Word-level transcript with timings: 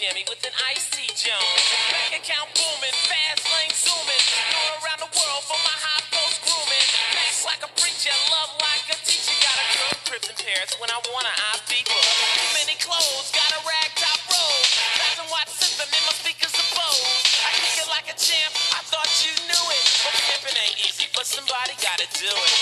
jammy 0.00 0.24
with 0.32 0.40
an 0.48 0.56
icy 0.72 1.12
Jones. 1.12 1.64
Bank 1.92 2.24
account 2.24 2.48
booming, 2.56 2.96
fast 3.04 3.44
lane 3.52 3.68
zooming. 3.76 4.24
Going 4.48 4.80
around 4.80 5.04
the 5.04 5.12
world 5.12 5.44
for 5.44 5.60
my 5.60 5.76
high 5.76 6.04
post 6.08 6.40
grooming. 6.40 6.86
Fast 7.12 7.44
like 7.44 7.60
a 7.60 7.68
preacher, 7.76 8.08
love 8.32 8.56
like 8.64 8.88
a 8.88 8.96
teacher. 9.04 9.36
Got 9.44 9.60
a 9.60 9.66
girl 9.76 9.92
trips 10.08 10.32
in 10.32 10.36
Paris 10.40 10.72
when 10.80 10.88
I 10.88 10.96
wanna 11.12 11.28
I 11.28 11.60
beat 11.68 11.84
her. 11.84 12.00
Too 12.00 12.48
many 12.64 12.80
clothes, 12.80 13.28
got 13.36 13.52
a 13.52 13.60
rag 13.60 13.92
top 14.00 14.24
robe. 14.24 14.64
Thousand 15.04 15.28
watt 15.28 15.52
system 15.52 15.84
in 15.92 16.02
my 16.08 16.16
speakers 16.16 16.54
of 16.56 16.64
Bose. 16.72 17.20
I 17.44 17.52
kick 17.60 17.84
it 17.84 17.88
like 17.92 18.08
a 18.08 18.16
champ, 18.16 18.56
I 18.72 18.80
thought 18.88 19.12
you 19.20 19.36
knew 19.52 19.64
it. 19.68 19.84
But 20.00 20.16
pimping 20.16 20.56
ain't 20.64 20.80
easy, 20.80 21.12
but 21.12 21.28
somebody 21.28 21.76
gotta 21.84 22.08
do 22.16 22.32
it. 22.32 22.54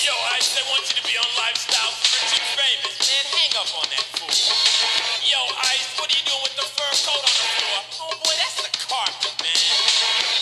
Yo, 0.00 0.16
Ice, 0.40 0.48
they 0.56 0.64
want 0.72 0.80
you 0.88 0.96
to 0.96 1.04
be 1.04 1.12
on 1.20 1.28
Lifestyle 1.44 1.92
Rich 1.92 2.40
and 2.40 2.48
Famous. 2.56 2.94
Man, 3.04 3.24
hang 3.36 3.52
up 3.60 3.68
on 3.84 3.84
that 3.92 4.06
fool. 4.16 4.32
Yo, 5.28 5.40
Ice, 5.76 5.92
what 6.00 6.08
are 6.08 6.16
you 6.16 6.24
doing 6.24 6.40
with 6.40 6.56
the 6.56 6.75
Oh. 7.04 7.12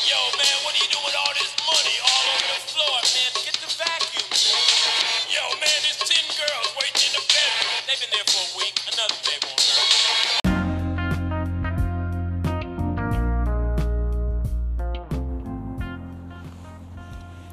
Yo, 0.07 0.21
man, 0.39 0.57
what 0.63 0.79
you 0.79 0.87
doing 0.87 1.03
with 1.05 1.17
all 1.19 1.35
this 1.35 1.51
money 1.67 1.97
all 1.99 2.25
over 2.31 2.47
the 2.47 2.61
floor? 2.71 2.95
Man, 3.11 3.33
get 3.43 3.59
the 3.59 3.67
vacuum. 3.75 4.23
Yo, 5.35 5.43
man, 5.59 5.79
there's 5.83 5.99
10 5.99 6.15
girls 6.39 6.71
waiting 6.79 7.11
in 7.11 7.19
the 7.19 7.25
bedroom. 7.27 7.83
They've 7.89 7.99
been 7.99 8.13
there 8.15 8.29
for 8.31 8.39
a 8.39 8.55
week. 8.55 8.79
Another 8.87 9.19
day 9.27 9.39
won't 9.43 9.59
hurt. 9.75 10.05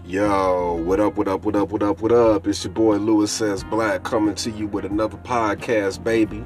Yo, 0.06 0.74
what 0.86 1.00
up, 1.00 1.16
what 1.16 1.28
up, 1.28 1.44
what 1.44 1.56
up, 1.56 1.72
what 1.72 1.82
up, 1.82 2.02
what 2.02 2.12
up? 2.12 2.48
It's 2.48 2.64
your 2.64 2.74
boy 2.74 2.98
Louis 2.98 3.32
Says 3.32 3.64
Black 3.64 4.04
coming 4.04 4.36
to 4.36 4.52
you 4.52 4.68
with 4.68 4.86
another 4.86 5.18
podcast, 5.18 6.04
baby. 6.04 6.46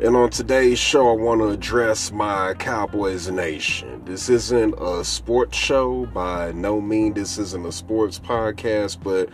And 0.00 0.14
on 0.14 0.30
today's 0.30 0.78
show, 0.78 1.08
I 1.08 1.14
want 1.14 1.40
to 1.40 1.48
address 1.48 2.12
my 2.12 2.54
Cowboys 2.54 3.28
Nation. 3.28 4.04
This 4.04 4.28
isn't 4.28 4.74
a 4.78 5.04
sports 5.04 5.58
show 5.58 6.06
by 6.06 6.52
no 6.52 6.80
means. 6.80 7.16
This 7.16 7.36
isn't 7.36 7.66
a 7.66 7.72
sports 7.72 8.20
podcast, 8.20 9.02
but 9.02 9.28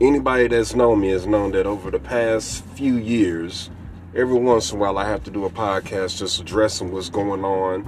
anybody 0.00 0.46
that's 0.46 0.72
known 0.72 1.00
me 1.00 1.08
has 1.08 1.26
known 1.26 1.50
that 1.50 1.66
over 1.66 1.90
the 1.90 1.98
past 1.98 2.64
few 2.76 2.94
years, 2.94 3.70
every 4.14 4.38
once 4.38 4.70
in 4.70 4.78
a 4.78 4.80
while, 4.82 4.98
I 4.98 5.04
have 5.04 5.24
to 5.24 5.32
do 5.32 5.46
a 5.46 5.50
podcast 5.50 6.18
just 6.18 6.40
addressing 6.40 6.92
what's 6.92 7.10
going 7.10 7.44
on 7.44 7.84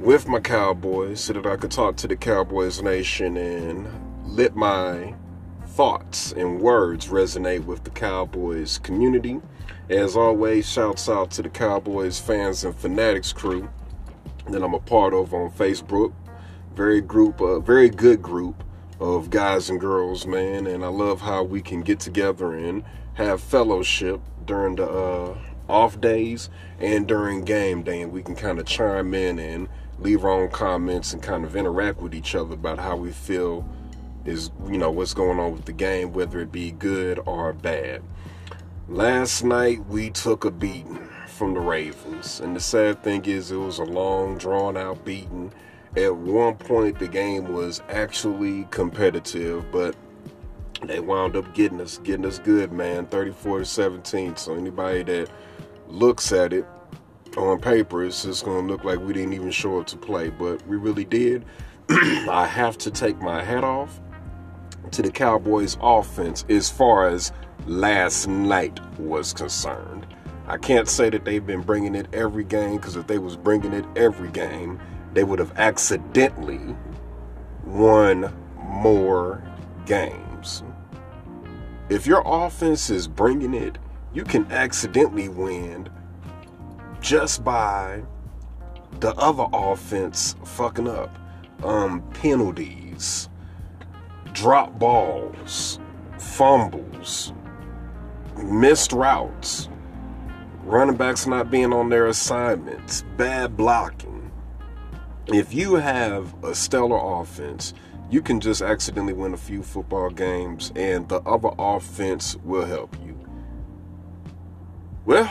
with 0.00 0.26
my 0.26 0.40
Cowboys 0.40 1.20
so 1.20 1.34
that 1.34 1.46
I 1.46 1.54
could 1.54 1.70
talk 1.70 1.94
to 1.98 2.08
the 2.08 2.16
Cowboys 2.16 2.82
Nation 2.82 3.36
and 3.36 3.86
let 4.26 4.56
my 4.56 5.14
thoughts 5.72 6.32
and 6.32 6.60
words 6.60 7.06
resonate 7.06 7.64
with 7.64 7.82
the 7.84 7.90
Cowboys 7.90 8.78
community. 8.78 9.40
As 9.88 10.16
always, 10.16 10.70
shouts 10.70 11.08
out 11.08 11.30
to 11.32 11.42
the 11.42 11.48
Cowboys 11.48 12.18
fans 12.18 12.64
and 12.64 12.76
fanatics 12.76 13.32
crew 13.32 13.70
that 14.48 14.62
I'm 14.62 14.74
a 14.74 14.80
part 14.80 15.14
of 15.14 15.32
on 15.32 15.50
Facebook. 15.50 16.12
Very 16.74 17.00
group, 17.00 17.40
a 17.40 17.58
very 17.60 17.88
good 17.88 18.20
group 18.22 18.62
of 19.00 19.30
guys 19.30 19.70
and 19.70 19.80
girls, 19.80 20.26
man, 20.26 20.66
and 20.66 20.84
I 20.84 20.88
love 20.88 21.20
how 21.22 21.42
we 21.42 21.62
can 21.62 21.80
get 21.82 22.00
together 22.00 22.54
and 22.54 22.84
have 23.14 23.40
fellowship 23.40 24.20
during 24.44 24.76
the 24.76 24.88
uh, 24.88 25.38
off 25.68 26.00
days 26.00 26.50
and 26.80 27.06
during 27.06 27.44
game 27.44 27.82
day, 27.82 28.02
and 28.02 28.12
we 28.12 28.22
can 28.22 28.36
kind 28.36 28.58
of 28.58 28.66
chime 28.66 29.14
in 29.14 29.38
and 29.38 29.68
leave 29.98 30.24
our 30.24 30.30
own 30.30 30.50
comments 30.50 31.12
and 31.12 31.22
kind 31.22 31.44
of 31.44 31.56
interact 31.56 32.00
with 32.00 32.14
each 32.14 32.34
other 32.34 32.54
about 32.54 32.78
how 32.78 32.96
we 32.96 33.10
feel 33.10 33.66
is 34.24 34.50
you 34.70 34.78
know 34.78 34.90
what's 34.90 35.14
going 35.14 35.38
on 35.38 35.52
with 35.52 35.64
the 35.64 35.72
game, 35.72 36.12
whether 36.12 36.40
it 36.40 36.52
be 36.52 36.72
good 36.72 37.20
or 37.26 37.52
bad. 37.52 38.02
Last 38.88 39.42
night 39.42 39.84
we 39.86 40.10
took 40.10 40.44
a 40.44 40.50
beating 40.50 41.08
from 41.26 41.54
the 41.54 41.60
Ravens, 41.60 42.40
and 42.40 42.54
the 42.54 42.60
sad 42.60 43.02
thing 43.02 43.24
is 43.24 43.50
it 43.50 43.56
was 43.56 43.78
a 43.78 43.84
long, 43.84 44.38
drawn 44.38 44.76
out 44.76 45.04
beating. 45.04 45.52
At 45.96 46.14
one 46.14 46.56
point 46.56 46.98
the 46.98 47.08
game 47.08 47.52
was 47.52 47.82
actually 47.88 48.66
competitive, 48.70 49.70
but 49.72 49.94
they 50.82 51.00
wound 51.00 51.36
up 51.36 51.54
getting 51.54 51.80
us, 51.80 51.98
getting 51.98 52.26
us 52.26 52.38
good, 52.38 52.72
man, 52.72 53.06
34 53.06 53.60
to 53.60 53.64
17. 53.64 54.36
So 54.36 54.54
anybody 54.54 55.02
that 55.04 55.30
looks 55.88 56.32
at 56.32 56.52
it 56.52 56.66
on 57.36 57.60
paper, 57.60 58.04
it's 58.04 58.24
just 58.24 58.44
gonna 58.44 58.66
look 58.66 58.84
like 58.84 58.98
we 58.98 59.12
didn't 59.12 59.32
even 59.32 59.50
show 59.50 59.80
up 59.80 59.86
to 59.88 59.96
play, 59.96 60.30
but 60.30 60.66
we 60.66 60.76
really 60.76 61.04
did. 61.04 61.44
I 61.88 62.46
have 62.46 62.78
to 62.78 62.90
take 62.90 63.20
my 63.20 63.42
hat 63.42 63.64
off 63.64 64.00
to 64.90 65.02
the 65.02 65.10
Cowboys 65.10 65.76
offense 65.80 66.44
as 66.48 66.68
far 66.68 67.08
as 67.08 67.32
last 67.66 68.26
night 68.26 68.80
was 68.98 69.32
concerned. 69.32 70.06
I 70.46 70.58
can't 70.58 70.88
say 70.88 71.08
that 71.10 71.24
they've 71.24 71.46
been 71.46 71.62
bringing 71.62 71.94
it 71.94 72.08
every 72.12 72.44
game 72.44 72.76
because 72.76 72.96
if 72.96 73.06
they 73.06 73.18
was 73.18 73.36
bringing 73.36 73.72
it 73.72 73.84
every 73.96 74.30
game, 74.30 74.80
they 75.14 75.24
would 75.24 75.38
have 75.38 75.56
accidentally 75.56 76.76
won 77.64 78.34
more 78.56 79.42
games. 79.86 80.62
If 81.88 82.06
your 82.06 82.22
offense 82.24 82.90
is 82.90 83.06
bringing 83.06 83.54
it, 83.54 83.78
you 84.14 84.24
can 84.24 84.50
accidentally 84.50 85.28
win 85.28 85.88
just 87.00 87.44
by 87.44 88.02
the 89.00 89.14
other 89.14 89.46
offense 89.52 90.36
fucking 90.44 90.88
up. 90.88 91.18
Um, 91.62 92.02
penalties, 92.14 93.28
drop 94.42 94.76
balls, 94.76 95.78
fumbles, 96.18 97.32
missed 98.42 98.92
routes, 98.92 99.68
running 100.64 100.96
backs 100.96 101.28
not 101.28 101.48
being 101.48 101.72
on 101.72 101.88
their 101.88 102.08
assignments, 102.08 103.04
bad 103.16 103.56
blocking. 103.56 104.32
If 105.28 105.54
you 105.54 105.76
have 105.76 106.34
a 106.42 106.56
stellar 106.56 107.20
offense, 107.20 107.72
you 108.10 108.20
can 108.20 108.40
just 108.40 108.62
accidentally 108.62 109.12
win 109.12 109.32
a 109.32 109.36
few 109.36 109.62
football 109.62 110.10
games 110.10 110.72
and 110.74 111.08
the 111.08 111.20
other 111.20 111.50
offense 111.56 112.34
will 112.42 112.64
help 112.64 112.96
you. 113.06 113.16
Well, 115.04 115.30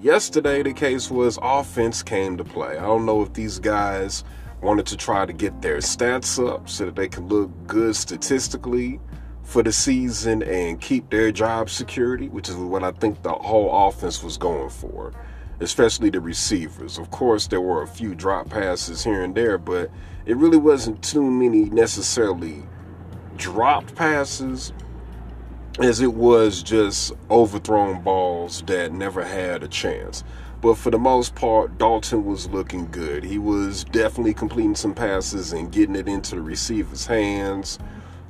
yesterday 0.00 0.62
the 0.62 0.72
case 0.72 1.10
was 1.10 1.36
offense 1.42 2.04
came 2.04 2.36
to 2.36 2.44
play. 2.44 2.78
I 2.78 2.82
don't 2.82 3.06
know 3.06 3.22
if 3.22 3.32
these 3.32 3.58
guys 3.58 4.22
wanted 4.62 4.86
to 4.86 4.96
try 4.96 5.26
to 5.26 5.32
get 5.32 5.60
their 5.60 5.78
stats 5.78 6.38
up 6.44 6.68
so 6.68 6.86
that 6.86 6.94
they 6.96 7.08
can 7.08 7.26
look 7.28 7.50
good 7.66 7.96
statistically 7.96 9.00
for 9.42 9.62
the 9.62 9.72
season 9.72 10.42
and 10.42 10.80
keep 10.80 11.10
their 11.10 11.32
job 11.32 11.68
security, 11.68 12.28
which 12.28 12.48
is 12.48 12.54
what 12.54 12.84
I 12.84 12.92
think 12.92 13.22
the 13.22 13.32
whole 13.32 13.88
offense 13.88 14.22
was 14.22 14.36
going 14.36 14.70
for, 14.70 15.12
especially 15.60 16.10
the 16.10 16.20
receivers. 16.20 16.96
Of 16.96 17.10
course, 17.10 17.48
there 17.48 17.60
were 17.60 17.82
a 17.82 17.88
few 17.88 18.14
drop 18.14 18.48
passes 18.48 19.02
here 19.02 19.22
and 19.22 19.34
there, 19.34 19.58
but 19.58 19.90
it 20.26 20.36
really 20.36 20.58
wasn't 20.58 21.02
too 21.02 21.28
many 21.28 21.64
necessarily 21.64 22.62
dropped 23.36 23.96
passes 23.96 24.72
as 25.80 26.00
it 26.00 26.14
was 26.14 26.62
just 26.62 27.12
overthrown 27.30 28.02
balls 28.02 28.62
that 28.66 28.92
never 28.92 29.24
had 29.24 29.62
a 29.62 29.68
chance. 29.68 30.22
But 30.62 30.78
for 30.78 30.92
the 30.92 30.98
most 30.98 31.34
part, 31.34 31.76
Dalton 31.76 32.24
was 32.24 32.48
looking 32.48 32.86
good. 32.86 33.24
He 33.24 33.36
was 33.36 33.82
definitely 33.82 34.32
completing 34.32 34.76
some 34.76 34.94
passes 34.94 35.52
and 35.52 35.72
getting 35.72 35.96
it 35.96 36.06
into 36.06 36.36
the 36.36 36.40
receiver's 36.40 37.04
hands, 37.04 37.80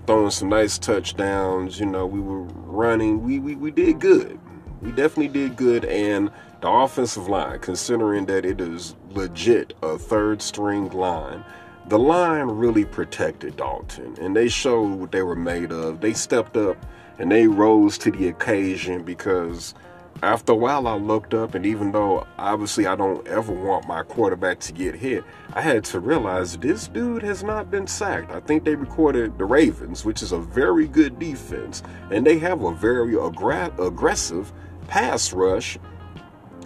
throwing 0.06 0.30
some 0.30 0.48
nice 0.48 0.78
touchdowns. 0.78 1.78
You 1.78 1.86
know, 1.86 2.06
we 2.06 2.20
were 2.20 2.44
running. 2.44 3.22
We, 3.22 3.38
we, 3.38 3.54
we 3.54 3.70
did 3.70 4.00
good. 4.00 4.40
We 4.80 4.92
definitely 4.92 5.28
did 5.28 5.56
good. 5.56 5.84
And 5.84 6.30
the 6.62 6.70
offensive 6.70 7.28
line, 7.28 7.58
considering 7.58 8.24
that 8.26 8.46
it 8.46 8.62
is 8.62 8.96
legit 9.10 9.74
a 9.82 9.98
third 9.98 10.40
string 10.40 10.88
line, 10.88 11.44
the 11.88 11.98
line 11.98 12.46
really 12.48 12.86
protected 12.86 13.58
Dalton. 13.58 14.16
And 14.18 14.34
they 14.34 14.48
showed 14.48 14.94
what 14.94 15.12
they 15.12 15.22
were 15.22 15.36
made 15.36 15.70
of. 15.70 16.00
They 16.00 16.14
stepped 16.14 16.56
up 16.56 16.78
and 17.18 17.30
they 17.30 17.46
rose 17.46 17.98
to 17.98 18.10
the 18.10 18.28
occasion 18.28 19.02
because 19.02 19.74
after 20.22 20.52
a 20.52 20.56
while 20.56 20.86
I 20.86 20.94
looked 20.94 21.34
up 21.34 21.54
and 21.54 21.66
even 21.66 21.92
though 21.92 22.26
obviously 22.38 22.86
I 22.86 22.94
don't 22.94 23.26
ever 23.26 23.52
want 23.52 23.88
my 23.88 24.02
quarterback 24.02 24.60
to 24.60 24.72
get 24.72 24.94
hit, 24.94 25.24
I 25.52 25.60
had 25.60 25.84
to 25.86 26.00
realize 26.00 26.56
this 26.56 26.88
dude 26.88 27.22
has 27.22 27.42
not 27.42 27.70
been 27.70 27.86
sacked. 27.86 28.30
I 28.30 28.40
think 28.40 28.64
they 28.64 28.74
recorded 28.74 29.38
the 29.38 29.44
Ravens, 29.44 30.04
which 30.04 30.22
is 30.22 30.32
a 30.32 30.38
very 30.38 30.86
good 30.86 31.18
defense, 31.18 31.82
and 32.10 32.26
they 32.26 32.38
have 32.38 32.62
a 32.62 32.72
very 32.72 33.14
aggra- 33.14 33.76
aggressive 33.84 34.52
pass 34.88 35.32
rush. 35.32 35.78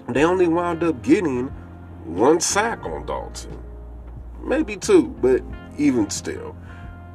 They 0.08 0.24
only 0.24 0.48
wound 0.48 0.82
up 0.82 1.02
getting 1.02 1.48
one 2.04 2.40
sack 2.40 2.84
on 2.84 3.06
Dalton. 3.06 3.62
Maybe 4.42 4.76
two, 4.76 5.08
but 5.20 5.42
even 5.78 6.10
still 6.10 6.56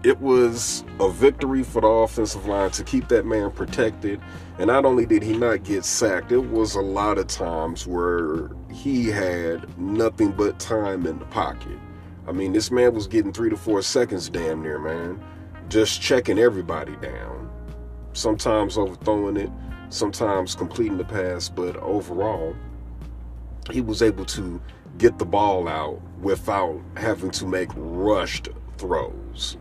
it 0.04 0.20
was 0.20 0.84
a 1.00 1.10
victory 1.10 1.64
for 1.64 1.82
the 1.82 1.88
offensive 1.88 2.48
line 2.48 2.72
to 2.72 2.84
keep 2.84 3.08
that 3.10 3.26
man 3.26 3.52
protected. 3.52 4.20
And 4.58 4.68
not 4.68 4.84
only 4.84 5.06
did 5.06 5.22
he 5.22 5.38
not 5.38 5.64
get 5.64 5.86
sacked, 5.86 6.32
it 6.32 6.40
was 6.50 6.76
a 6.76 6.82
lot 6.82 7.20
of 7.20 7.28
times 7.28 7.86
where 7.86 8.50
he 8.72 9.08
had 9.08 9.78
nothing 9.78 10.32
but 10.32 10.60
time 10.60 11.06
in 11.06 11.20
the 11.20 11.26
pocket. 11.26 11.78
I 12.28 12.32
mean, 12.32 12.52
this 12.54 12.72
man 12.72 12.94
was 12.94 13.08
getting 13.08 13.32
three 13.32 13.50
to 13.52 13.58
four 13.58 13.82
seconds 13.82 14.30
damn 14.30 14.64
near, 14.64 14.80
man. 14.80 15.24
Just 15.70 16.02
checking 16.02 16.40
everybody 16.40 16.96
down. 16.96 17.50
Sometimes 18.14 18.78
overthrowing 18.78 19.38
it, 19.38 19.50
sometimes 19.90 20.56
completing 20.56 20.98
the 20.98 21.06
pass, 21.06 21.48
but 21.48 21.76
overall, 21.78 22.56
he 23.70 23.82
was 23.82 24.02
able 24.02 24.26
to 24.26 24.60
get 24.98 25.20
the 25.20 25.26
ball 25.26 25.68
out 25.68 26.02
without 26.20 26.82
having 26.98 27.32
to 27.32 27.46
make 27.46 27.70
rushed 27.76 28.50
throws. 28.78 29.58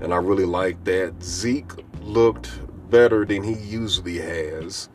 And 0.00 0.14
I 0.14 0.16
really 0.16 0.46
like 0.46 0.82
that. 0.84 1.22
Zeke 1.22 1.72
looked 2.02 2.50
better 2.90 3.24
than 3.24 3.42
he 3.42 3.54
usually 3.54 4.18
has 4.18 4.88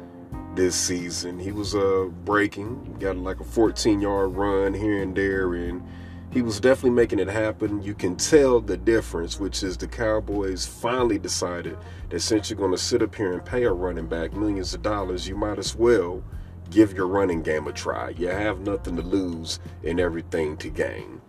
this 0.56 0.76
season. 0.76 1.40
He 1.40 1.52
was 1.52 1.76
uh, 1.76 2.10
breaking, 2.24 2.98
got 3.00 3.18
like 3.18 3.40
a 3.40 3.44
14 3.44 4.02
yard 4.02 4.36
run 4.36 4.74
here 4.74 5.02
and 5.02 5.16
there, 5.16 5.54
and 5.54 5.84
he 6.32 6.42
was 6.42 6.60
definitely 6.60 6.92
making 6.92 7.20
it 7.20 7.30
happen. 7.30 7.82
You 7.82 7.94
can 7.94 8.16
tell 8.16 8.60
the 8.60 8.78
difference, 8.78 9.40
which 9.40 9.64
is 9.64 9.78
the 9.78 9.88
Cowboys 9.88 10.66
finally 10.66 11.18
decided 11.20 11.78
that 12.10 12.20
since 12.20 12.50
you're 12.50 12.60
going 12.60 12.72
to 12.72 12.78
sit 12.78 13.02
up 13.02 13.16
here 13.16 13.34
and 13.34 13.46
pay 13.46 13.64
a 13.64 13.72
running 13.72 14.08
back 14.08 14.34
millions 14.34 14.74
of 14.74 14.82
dollars, 14.82 15.28
you 15.28 15.36
might 15.36 15.60
as 15.60 15.76
well 15.76 16.24
give 16.72 16.94
your 16.94 17.08
running 17.08 17.42
game 17.42 17.68
a 17.68 17.72
try. 17.72 18.10
You 18.10 18.28
have 18.28 18.60
nothing 18.60 18.96
to 18.96 19.02
lose 19.02 19.60
and 19.84 20.00
everything 20.00 20.58
to 20.58 20.70
gain. 20.70 21.22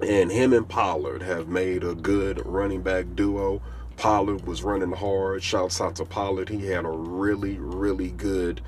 And 0.00 0.30
him 0.30 0.52
and 0.52 0.68
Pollard 0.68 1.22
have 1.22 1.48
made 1.48 1.82
a 1.82 1.94
good 1.94 2.44
running 2.46 2.82
back 2.82 3.06
duo. 3.14 3.60
Pollard 3.96 4.46
was 4.46 4.62
running 4.62 4.92
hard. 4.92 5.42
Shouts 5.42 5.80
out 5.80 5.96
to 5.96 6.04
Pollard. 6.04 6.48
He 6.48 6.66
had 6.66 6.84
a 6.84 6.90
really, 6.90 7.58
really 7.58 8.10
good 8.10 8.60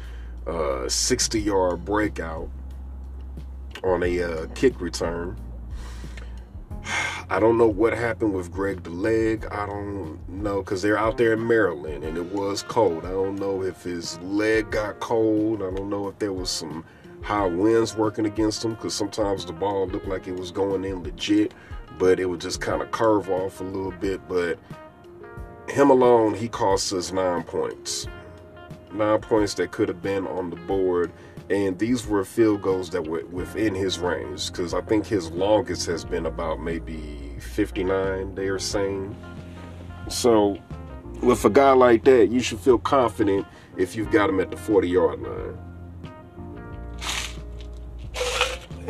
uh, 0.47 0.88
60 0.88 1.41
yard 1.41 1.85
breakout 1.85 2.49
on 3.85 4.03
a 4.03 4.23
uh, 4.23 4.47
kick 4.55 4.81
return. 4.81 5.37
I 7.31 7.38
don't 7.38 7.59
know 7.59 7.69
what 7.69 7.93
happened 7.93 8.35
with 8.35 8.50
Greg 8.50 8.83
the 8.83 8.91
leg. 8.91 9.47
I 9.53 9.67
don't 9.67 10.29
know 10.29 10.62
because 10.62 10.83
they're 10.83 10.99
out 10.99 11.17
there 11.17 11.35
in 11.35 11.47
Maryland 11.47 12.03
and 12.03 12.17
it 12.17 12.26
was 12.33 12.62
cold. 12.62 13.05
I 13.05 13.11
don't 13.11 13.37
know 13.37 13.62
if 13.62 13.85
his 13.85 14.19
leg 14.19 14.73
got 14.73 14.99
cold. 14.99 15.62
I 15.62 15.71
don't 15.71 15.91
know 15.91 16.09
if 16.09 16.19
there 16.19 16.33
was 16.33 16.50
some 16.50 16.85
high 17.22 17.46
winds 17.46 17.94
working 17.96 18.26
against 18.26 18.64
him 18.64 18.75
because 18.75 18.94
sometimes 18.94 19.44
the 19.44 19.52
ball 19.52 19.87
looked 19.87 20.08
like 20.08 20.26
it 20.26 20.37
was 20.37 20.50
going 20.50 20.84
in 20.84 21.02
legit, 21.02 21.52
but 21.99 22.19
it 22.19 22.26
would 22.26 22.40
just 22.40 22.61
kind 22.61 22.82
of 22.82 22.90
curve 22.90 23.31
off 23.31 23.61
a 23.61 23.64
little 23.64 23.93
bit. 23.93 24.26
But 24.28 24.58
him 25.69 25.90
alone, 25.90 26.34
he 26.34 26.49
cost 26.49 26.93
us 26.93 27.12
nine 27.12 27.43
points. 27.43 28.06
Nine 28.93 29.20
points 29.20 29.55
that 29.55 29.70
could 29.70 29.88
have 29.88 30.02
been 30.02 30.26
on 30.26 30.50
the 30.50 30.56
board. 30.56 31.12
And 31.49 31.78
these 31.78 32.06
were 32.06 32.25
field 32.25 32.62
goals 32.62 32.90
that 32.90 33.06
were 33.06 33.25
within 33.26 33.75
his 33.75 33.99
range. 33.99 34.50
Because 34.50 34.73
I 34.73 34.81
think 34.82 35.06
his 35.06 35.31
longest 35.31 35.87
has 35.87 36.05
been 36.05 36.26
about 36.26 36.61
maybe 36.61 37.37
59, 37.40 38.34
they 38.34 38.49
are 38.49 38.58
saying. 38.58 39.16
So, 40.08 40.58
with 41.23 41.44
a 41.44 41.50
guy 41.50 41.73
like 41.73 42.05
that, 42.05 42.31
you 42.31 42.40
should 42.40 42.61
feel 42.61 42.78
confident 42.78 43.46
if 43.76 43.94
you've 43.94 44.11
got 44.11 44.31
him 44.31 44.40
at 44.40 44.50
the 44.50 44.56
40 44.56 44.88
yard 44.88 45.20
line. 45.20 45.69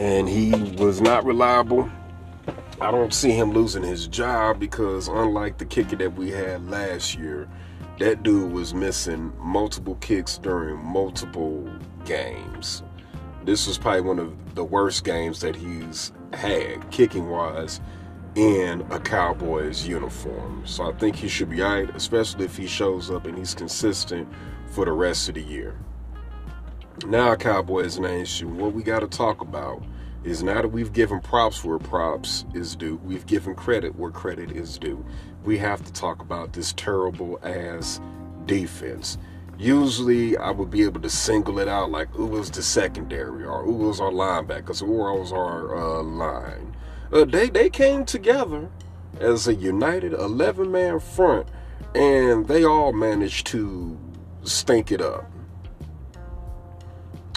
And 0.01 0.29
he 0.29 0.51
was 0.83 1.01
not 1.01 1.25
reliable 1.25 1.89
I 2.83 2.91
don't 2.91 3.13
see 3.13 3.33
him 3.33 3.53
losing 3.53 3.83
his 3.83 4.07
job 4.07 4.59
because 4.59 5.07
unlike 5.07 5.59
the 5.59 5.67
kicker 5.67 5.97
that 5.97 6.15
we 6.15 6.31
had 6.31 6.71
last 6.71 7.15
year, 7.15 7.47
that 7.99 8.23
dude 8.23 8.53
was 8.53 8.73
missing 8.73 9.35
multiple 9.39 9.97
kicks 9.97 10.39
during 10.39 10.79
multiple 10.79 11.71
games. 12.07 12.83
This 13.45 13.67
was 13.67 13.77
probably 13.77 14.01
one 14.01 14.19
of 14.19 14.55
the 14.55 14.65
worst 14.65 15.05
games 15.05 15.41
that 15.41 15.55
he's 15.55 16.13
had, 16.33 16.91
kicking 16.91 17.29
wise, 17.29 17.83
in 18.35 18.81
a 18.91 18.99
Cowboys 18.99 19.87
uniform. 19.87 20.63
So 20.65 20.89
I 20.89 20.93
think 20.93 21.17
he 21.17 21.29
should 21.29 21.51
be 21.51 21.63
alright, 21.63 21.95
especially 21.95 22.47
if 22.47 22.57
he 22.57 22.67
shows 22.67 23.11
up 23.11 23.27
and 23.27 23.37
he's 23.37 23.55
consistent 23.55 24.27
for 24.71 24.87
the 24.87 24.93
rest 24.93 25.29
of 25.29 25.35
the 25.35 25.43
year. 25.43 25.77
Now, 27.07 27.35
Cowboys 27.35 27.99
Nation, 27.99 28.59
what 28.59 28.75
we 28.75 28.83
got 28.83 29.01
to 29.01 29.07
talk 29.07 29.41
about 29.41 29.83
is 30.23 30.43
now 30.43 30.61
that 30.61 30.69
we've 30.69 30.93
given 30.93 31.21
props 31.21 31.65
where 31.65 31.79
props 31.79 32.45
is 32.53 32.77
due, 32.77 32.97
we've 33.05 33.25
given 33.27 33.55
credit 33.55 33.97
where 33.97 34.11
credit 34.11 34.51
is 34.53 34.77
due. 34.79 35.03
We 35.45 35.57
have 35.59 35.83
to 35.87 35.93
talk 35.93 36.21
about 36.21 36.53
this 36.53 36.75
terrible 36.75 37.41
ass 37.43 38.01
defense. 38.45 39.17
Usually, 39.59 40.37
I 40.37 40.51
would 40.51 40.71
be 40.71 40.83
able 40.83 41.01
to 41.01 41.11
single 41.11 41.59
it 41.59 41.69
out 41.69 41.91
like 41.91 42.09
who 42.11 42.27
was 42.27 42.51
the 42.51 42.63
secondary 42.63 43.45
or 43.45 43.63
who 43.65 43.73
was 43.73 44.01
our 44.01 44.11
linebackers, 44.11 44.81
who 44.81 44.93
was 44.93 45.33
our 45.33 45.77
uh, 45.77 46.03
line. 46.03 46.77
Uh, 47.13 47.25
they 47.25 47.49
they 47.49 47.71
came 47.71 48.05
together 48.05 48.69
as 49.19 49.49
a 49.49 49.55
united 49.55 50.13
11 50.13 50.71
man 50.71 51.01
front, 51.01 51.49
and 51.95 52.47
they 52.47 52.65
all 52.65 52.93
managed 52.93 53.47
to 53.49 53.99
stink 54.43 54.93
it 54.93 55.01
up. 55.01 55.31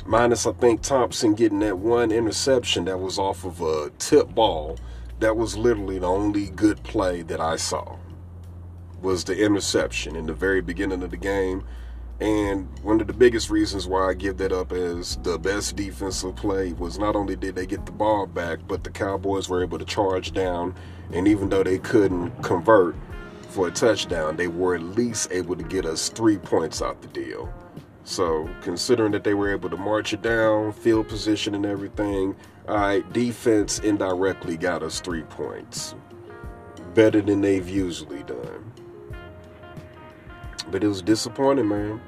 Minus, 0.06 0.46
I 0.46 0.52
think, 0.52 0.82
Thompson 0.82 1.34
getting 1.34 1.60
that 1.60 1.78
one 1.78 2.12
interception 2.12 2.86
that 2.86 3.00
was 3.00 3.18
off 3.18 3.46
of 3.46 3.62
a 3.62 3.90
tip 4.00 4.36
ball. 4.36 4.78
That 5.20 5.38
was 5.38 5.56
literally 5.56 5.98
the 6.00 6.08
only 6.08 6.50
good 6.50 6.84
play 6.84 7.22
that 7.22 7.40
I 7.40 7.56
saw. 7.56 7.96
Was 9.02 9.24
the 9.24 9.38
interception 9.38 10.18
in 10.18 10.26
the 10.26 10.34
very 10.34 10.62
beginning 10.62 11.04
of 11.04 11.12
the 11.12 11.18
game. 11.18 11.64
And 12.20 12.68
one 12.84 13.00
of 13.00 13.08
the 13.08 13.14
biggest 13.14 13.50
reasons 13.50 13.88
why 13.88 14.10
I 14.10 14.14
give 14.14 14.38
that 14.38 14.52
up 14.52 14.74
as 14.74 15.16
the 15.24 15.40
best 15.40 15.78
defensive 15.78 16.36
play 16.36 16.74
was 16.74 17.00
not 17.00 17.16
only 17.16 17.38
did 17.38 17.56
they 17.56 17.66
get 17.66 17.86
the 17.86 17.92
ball 17.94 18.28
back, 18.28 18.60
but 18.68 18.84
the 18.84 18.90
Cowboys 18.90 19.48
were 19.48 19.64
able 19.64 19.80
to 19.80 19.86
charge 19.86 20.34
down. 20.34 20.76
And 21.14 21.30
even 21.30 21.48
though 21.48 21.64
they 21.64 21.80
couldn't 21.80 22.44
convert 22.44 22.96
for 23.50 23.70
a 23.70 23.72
touchdown, 23.72 24.36
they 24.36 24.48
were 24.48 24.76
at 24.76 24.84
least 24.84 25.32
able 25.32 25.56
to 25.56 25.64
get 25.64 25.86
us 25.86 26.10
three 26.10 26.38
points 26.38 26.82
out 26.82 27.02
the 27.02 27.08
deal. 27.08 27.54
So, 28.06 28.50
considering 28.62 29.14
that 29.14 29.24
they 29.24 29.34
were 29.34 29.52
able 29.52 29.70
to 29.70 29.78
march 29.78 30.14
it 30.14 30.22
down, 30.22 30.74
field 30.74 31.08
position, 31.08 31.56
and 31.56 31.66
everything, 31.66 32.36
all 32.68 32.76
right, 32.76 33.14
defense 33.14 33.80
indirectly 33.80 34.58
got 34.58 34.84
us 34.84 35.00
three 35.00 35.24
points. 35.24 35.96
Better 36.94 37.22
than 37.22 37.42
they've 37.42 37.68
usually 37.68 38.24
done. 38.24 38.72
But 40.70 40.84
it 40.84 40.88
was 40.88 41.02
disappointing, 41.02 41.68
man. 41.68 42.02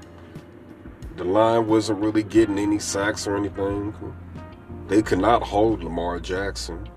The 1.16 1.24
line 1.24 1.68
wasn't 1.68 2.00
really 2.00 2.24
getting 2.24 2.60
any 2.60 2.80
sacks 2.80 3.26
or 3.26 3.38
anything. 3.38 3.94
They 4.88 5.02
could 5.02 5.20
not 5.20 5.44
hold 5.44 5.82
Lamar 5.84 6.20
Jackson. 6.20 6.90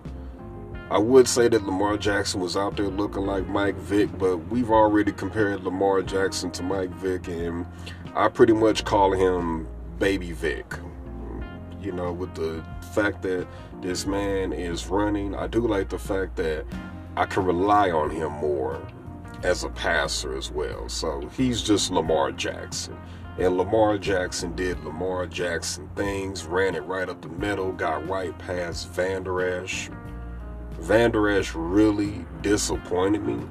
I 0.91 0.99
would 0.99 1.29
say 1.29 1.49
that 1.49 1.65
Lamar 1.65 1.99
Jackson 1.99 2.41
was 2.41 2.57
out 2.57 2.77
there 2.77 2.89
looking 2.89 3.27
like 3.27 3.47
Mike 3.47 3.77
Vick, 3.77 4.17
but 4.19 4.39
we've 4.49 4.71
already 4.71 5.13
compared 5.13 5.63
Lamar 5.63 6.01
Jackson 6.01 6.51
to 6.53 6.63
Mike 6.63 6.91
Vick, 6.91 7.29
and 7.29 7.67
I 8.15 8.29
pretty 8.29 8.53
much 8.53 8.85
call 8.85 9.13
him 9.13 9.69
Baby 9.99 10.33
Vick. 10.33 10.75
You 11.81 11.93
know, 11.93 12.13
with 12.13 12.35
the 12.35 12.65
fact 12.93 13.23
that 13.23 13.47
this 13.81 14.07
man 14.07 14.53
is 14.53 14.89
running, 14.89 15.35
I 15.35 15.47
do 15.47 15.67
like 15.67 15.89
the 15.89 15.99
fact 15.99 16.37
that 16.37 16.65
I 17.17 17.27
can 17.27 17.45
rely 17.45 17.91
on 17.91 18.11
him 18.11 18.33
more 18.33 18.81
as 19.43 19.65
a 19.65 19.69
passer 19.69 20.37
as 20.37 20.51
well. 20.51 20.89
So 20.89 21.29
he's 21.37 21.63
just 21.63 21.91
Lamar 21.91 22.33
Jackson. 22.33 22.97
And 23.39 23.57
Lamar 23.57 23.99
Jackson 23.99 24.57
did 24.57 24.83
Lamar 24.83 25.27
Jackson 25.27 25.89
things, 25.95 26.45
ran 26.45 26.75
it 26.75 26.83
right 26.83 27.09
up 27.09 27.23
the 27.23 27.29
middle, 27.29 27.71
got 27.71 28.09
right 28.09 28.37
past 28.39 28.89
Vander 28.89 29.63
Esch. 29.63 29.91
Vander 30.73 31.29
Esch 31.29 31.55
really 31.55 32.25
disappointed 32.43 33.23
me. 33.23 33.47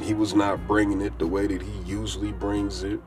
He 0.00 0.14
was 0.14 0.34
not 0.34 0.66
bringing 0.66 1.02
it 1.02 1.18
the 1.18 1.26
way 1.26 1.46
that 1.46 1.60
he 1.60 1.78
usually 1.82 2.32
brings 2.32 2.82
it. 2.82 3.00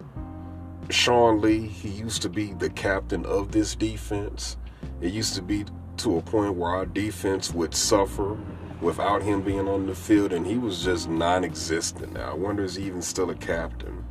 Sean 0.89 1.39
Lee, 1.39 1.67
he 1.67 1.89
used 1.89 2.23
to 2.23 2.29
be 2.29 2.53
the 2.53 2.69
captain 2.71 3.23
of 3.25 3.51
this 3.51 3.75
defense. 3.75 4.57
It 5.01 5.13
used 5.13 5.35
to 5.35 5.41
be 5.41 5.65
to 5.97 6.17
a 6.17 6.21
point 6.21 6.55
where 6.55 6.71
our 6.71 6.85
defense 6.85 7.53
would 7.53 7.75
suffer 7.75 8.37
without 8.81 9.21
him 9.21 9.41
being 9.41 9.67
on 9.67 9.85
the 9.85 9.93
field, 9.93 10.33
and 10.33 10.47
he 10.47 10.57
was 10.57 10.83
just 10.83 11.07
non 11.07 11.43
existent 11.43 12.13
now. 12.13 12.31
I 12.31 12.33
wonder 12.33 12.63
is 12.63 12.75
he 12.75 12.85
even 12.85 13.03
still 13.03 13.29
a 13.29 13.35
captain? 13.35 14.03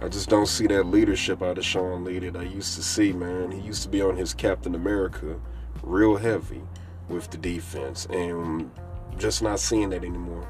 I 0.00 0.08
just 0.08 0.28
don't 0.28 0.46
see 0.46 0.66
that 0.68 0.86
leadership 0.86 1.42
out 1.42 1.58
of 1.58 1.64
Sean 1.64 2.04
Lee 2.04 2.18
that 2.20 2.36
I 2.36 2.42
used 2.42 2.76
to 2.76 2.82
see, 2.82 3.12
man. 3.12 3.50
He 3.50 3.60
used 3.60 3.82
to 3.82 3.88
be 3.88 4.02
on 4.02 4.16
his 4.16 4.34
Captain 4.34 4.74
America 4.74 5.40
real 5.82 6.16
heavy 6.16 6.62
with 7.08 7.30
the 7.30 7.38
defense, 7.38 8.06
and 8.06 8.70
just 9.18 9.42
not 9.42 9.58
seeing 9.58 9.90
that 9.90 10.04
anymore. 10.04 10.48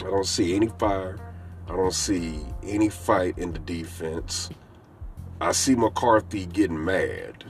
I 0.00 0.04
don't 0.04 0.26
see 0.26 0.54
any 0.54 0.68
fire. 0.68 1.18
I 1.70 1.76
don't 1.76 1.94
see 1.94 2.40
any 2.64 2.88
fight 2.88 3.38
in 3.38 3.52
the 3.52 3.60
defense. 3.60 4.50
I 5.40 5.52
see 5.52 5.76
McCarthy 5.76 6.46
getting 6.46 6.84
mad, 6.84 7.44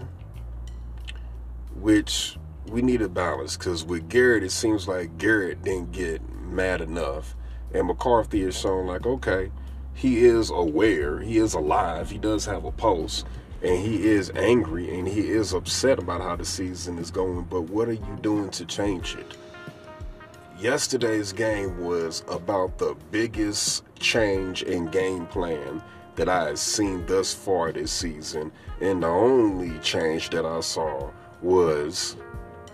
which 1.75 2.37
we 2.69 2.83
need 2.83 3.01
a 3.01 3.09
balance 3.09 3.57
because 3.57 3.83
with 3.83 4.11
Garrett, 4.11 4.43
it 4.43 4.53
seems 4.53 4.87
like 4.87 5.17
Garrett 5.17 5.63
didn't 5.63 5.93
get 5.93 6.21
mad 6.35 6.83
enough. 6.83 7.35
And 7.73 7.87
McCarthy 7.87 8.43
is 8.43 8.59
shown 8.59 8.87
like, 8.87 9.07
okay, 9.07 9.51
he 9.95 10.27
is 10.27 10.51
aware, 10.51 11.21
he 11.21 11.39
is 11.39 11.55
alive, 11.55 12.11
he 12.11 12.19
does 12.19 12.45
have 12.45 12.67
a 12.67 12.73
pulse, 12.73 13.25
and 13.63 13.79
he 13.79 14.07
is 14.07 14.31
angry 14.37 14.99
and 14.99 15.09
he 15.09 15.31
is 15.31 15.55
upset 15.55 15.99
about 15.99 16.21
how 16.21 16.37
the 16.37 16.45
season 16.45 16.99
is 16.99 17.11
going. 17.11 17.45
But 17.45 17.63
what 17.63 17.89
are 17.89 17.95
you 17.95 18.19
doing 18.21 18.51
to 18.51 18.67
change 18.67 19.15
it? 19.15 19.35
Yesterday's 20.61 21.33
game 21.33 21.83
was 21.83 22.23
about 22.29 22.77
the 22.77 22.95
biggest 23.11 23.83
change 23.99 24.63
in 24.63 24.91
game 24.91 25.25
plan 25.27 25.83
that 26.17 26.29
I 26.29 26.49
had 26.49 26.59
seen 26.59 27.07
thus 27.07 27.33
far 27.33 27.73
this 27.73 27.91
season. 27.91 28.53
And 28.83 29.03
the 29.03 29.07
only 29.07 29.79
change 29.79 30.29
that 30.31 30.45
I 30.45 30.61
saw 30.61 31.13
was 31.41 32.17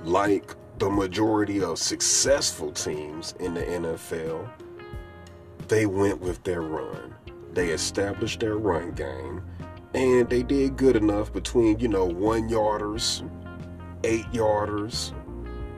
like 0.02 0.56
the 0.78 0.90
majority 0.90 1.62
of 1.62 1.78
successful 1.78 2.72
teams 2.72 3.34
in 3.38 3.54
the 3.54 3.62
NFL, 3.62 4.50
they 5.68 5.86
went 5.86 6.20
with 6.20 6.42
their 6.42 6.62
run. 6.62 7.14
They 7.52 7.68
established 7.68 8.40
their 8.40 8.56
run 8.56 8.92
game 8.92 9.44
and 9.94 10.28
they 10.28 10.42
did 10.42 10.76
good 10.76 10.96
enough 10.96 11.32
between, 11.32 11.78
you 11.78 11.86
know, 11.86 12.04
one 12.04 12.48
yarders, 12.48 13.22
eight 14.02 14.26
yarders, 14.32 15.12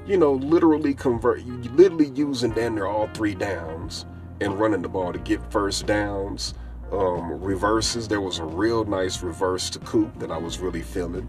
you 0.08 0.16
know, 0.16 0.32
literally 0.32 0.94
convert, 0.94 1.44
literally 1.46 2.10
using 2.14 2.52
then 2.54 2.74
they're 2.74 2.86
all 2.86 3.08
three 3.08 3.34
downs 3.34 4.06
and 4.40 4.58
running 4.58 4.80
the 4.80 4.88
ball 4.88 5.12
to 5.12 5.18
get 5.18 5.52
first 5.52 5.86
downs. 5.86 6.54
Um, 6.90 7.38
reverses, 7.42 8.08
there 8.08 8.22
was 8.22 8.38
a 8.38 8.44
real 8.44 8.86
nice 8.86 9.22
reverse 9.22 9.68
to 9.70 9.78
Coop 9.80 10.18
that 10.18 10.30
I 10.30 10.38
was 10.38 10.58
really 10.58 10.80
feeling. 10.80 11.28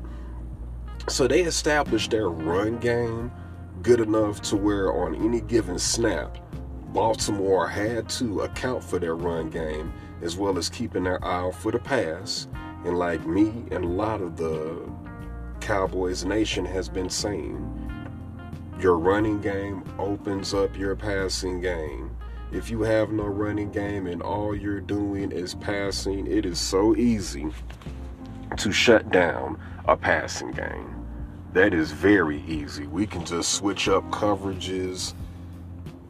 So 1.10 1.28
they 1.28 1.42
established 1.42 2.12
their 2.12 2.30
run 2.30 2.78
game 2.78 3.32
good 3.82 4.00
enough 4.00 4.42
to 4.44 4.56
where 4.56 4.94
on 4.94 5.16
any 5.16 5.42
given 5.42 5.78
snap, 5.78 6.38
Baltimore 6.94 7.68
had 7.68 8.08
to 8.10 8.42
account 8.42 8.84
for 8.84 8.98
their 8.98 9.16
run 9.16 9.50
game 9.50 9.92
as 10.22 10.38
well 10.38 10.58
as 10.58 10.70
keeping 10.70 11.04
their 11.04 11.24
eye 11.24 11.42
out 11.42 11.56
for 11.56 11.72
the 11.72 11.80
pass. 11.80 12.48
And 12.86 12.98
like 12.98 13.26
me 13.26 13.66
and 13.72 13.84
a 13.84 13.88
lot 13.88 14.22
of 14.22 14.38
the 14.38 14.90
Cowboys 15.60 16.24
Nation 16.24 16.64
has 16.66 16.88
been 16.88 17.10
saying, 17.10 17.79
your 18.82 18.98
running 18.98 19.42
game 19.42 19.84
opens 19.98 20.54
up 20.54 20.78
your 20.78 20.96
passing 20.96 21.62
game. 21.62 22.16
If 22.52 22.70
you 22.70 22.82
have 22.82 23.12
no 23.12 23.26
running 23.26 23.72
game 23.72 24.08
and 24.08 24.22
all 24.22 24.56
you're 24.56 24.82
doing 24.82 25.32
is 25.32 25.54
passing, 25.56 26.26
it 26.28 26.46
is 26.46 26.60
so 26.60 26.96
easy 26.96 27.48
to 28.58 28.72
shut 28.72 29.12
down 29.12 29.60
a 29.86 29.96
passing 29.96 30.52
game. 30.52 30.96
That 31.54 31.74
is 31.74 31.92
very 31.92 32.42
easy. 32.48 32.88
We 32.88 33.06
can 33.06 33.26
just 33.26 33.54
switch 33.54 33.88
up 33.88 34.10
coverages. 34.12 35.14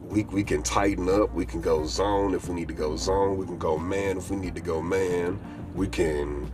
We, 0.02 0.24
we 0.24 0.44
can 0.44 0.62
tighten 0.62 1.08
up. 1.08 1.32
We 1.34 1.46
can 1.46 1.60
go 1.60 1.86
zone 1.86 2.34
if 2.34 2.48
we 2.48 2.54
need 2.54 2.68
to 2.68 2.74
go 2.74 2.96
zone. 2.96 3.36
We 3.36 3.46
can 3.46 3.58
go 3.58 3.78
man 3.78 4.18
if 4.18 4.30
we 4.30 4.36
need 4.36 4.54
to 4.54 4.60
go 4.60 4.82
man. 4.82 5.38
We 5.74 5.88
can 5.88 6.50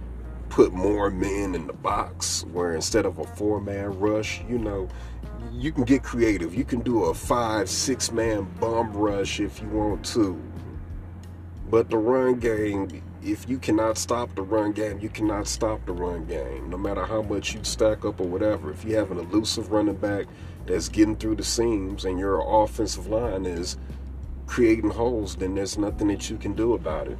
put 0.48 0.72
more 0.72 1.10
men 1.10 1.54
in 1.54 1.66
the 1.66 1.72
box 1.72 2.44
where 2.52 2.74
instead 2.74 3.04
of 3.04 3.18
a 3.18 3.24
four 3.24 3.60
man 3.60 3.98
rush, 3.98 4.42
you 4.48 4.58
know, 4.58 4.88
you 5.52 5.72
can 5.72 5.84
get 5.84 6.02
creative. 6.02 6.54
You 6.54 6.64
can 6.64 6.80
do 6.80 7.04
a 7.04 7.14
five, 7.14 7.68
six 7.68 8.12
man 8.12 8.44
bomb 8.60 8.92
rush 8.92 9.40
if 9.40 9.60
you 9.60 9.68
want 9.68 10.04
to. 10.06 10.40
But 11.68 11.90
the 11.90 11.98
run 11.98 12.38
game, 12.38 13.02
if 13.22 13.48
you 13.48 13.58
cannot 13.58 13.98
stop 13.98 14.34
the 14.34 14.42
run 14.42 14.72
game, 14.72 15.00
you 15.00 15.08
cannot 15.08 15.48
stop 15.48 15.84
the 15.86 15.92
run 15.92 16.26
game. 16.26 16.70
No 16.70 16.76
matter 16.76 17.04
how 17.04 17.22
much 17.22 17.54
you 17.54 17.64
stack 17.64 18.04
up 18.04 18.20
or 18.20 18.26
whatever. 18.26 18.70
If 18.70 18.84
you 18.84 18.96
have 18.96 19.10
an 19.10 19.18
elusive 19.18 19.72
running 19.72 19.96
back 19.96 20.26
that's 20.66 20.88
getting 20.88 21.16
through 21.16 21.36
the 21.36 21.44
seams 21.44 22.04
and 22.04 22.18
your 22.18 22.42
offensive 22.62 23.08
line 23.08 23.46
is 23.46 23.76
creating 24.46 24.90
holes, 24.90 25.36
then 25.36 25.54
there's 25.54 25.76
nothing 25.76 26.08
that 26.08 26.30
you 26.30 26.36
can 26.36 26.54
do 26.54 26.74
about 26.74 27.08
it. 27.08 27.18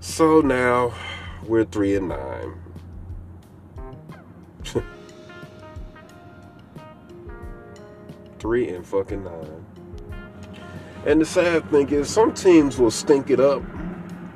So 0.00 0.40
now 0.40 0.92
we're 1.46 1.64
three 1.64 1.96
and 1.96 2.08
nine. 2.08 2.54
three 8.42 8.68
and 8.70 8.84
fucking 8.84 9.22
nine. 9.22 9.64
And 11.06 11.20
the 11.20 11.24
sad 11.24 11.70
thing 11.70 11.88
is, 11.90 12.10
some 12.10 12.34
teams 12.34 12.76
will 12.76 12.90
stink 12.90 13.30
it 13.30 13.38
up 13.38 13.62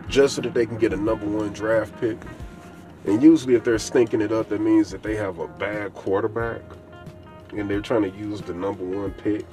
just 0.09 0.37
so 0.37 0.43
that 0.43 0.55
they 0.55 0.65
can 0.65 0.79
get 0.79 0.93
a 0.93 0.97
number 0.97 1.27
one 1.27 1.53
draft 1.53 2.01
pick. 2.01 2.17
And 3.05 3.21
usually, 3.21 3.57
if 3.57 3.65
they're 3.65 3.79
stinking 3.79 4.21
it 4.21 4.31
up, 4.31 4.49
that 4.51 4.61
means 4.61 4.91
that 4.93 5.03
they 5.03 5.17
have 5.17 5.41
a 5.41 5.49
bad 5.49 5.93
quarterback 5.95 6.63
and 7.51 7.69
they're 7.69 7.81
trying 7.81 8.03
to 8.03 8.17
use 8.17 8.41
the 8.41 8.55
number 8.55 8.85
one 8.85 9.11
pick 9.13 9.45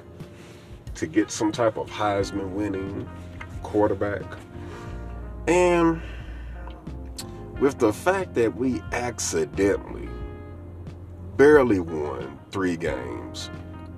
to 0.96 1.08
get 1.08 1.32
some 1.32 1.52
type 1.52 1.78
of 1.78 1.90
Heisman 1.90 2.52
winning 2.52 3.10
quarterback. 3.64 4.24
And 5.48 6.00
with 7.60 7.80
the 7.80 7.92
fact 7.92 8.36
that 8.36 8.56
we 8.56 8.82
accidentally 8.92 10.10
barely 11.38 11.80
won 11.80 12.40
three 12.52 12.78
games, 12.78 13.50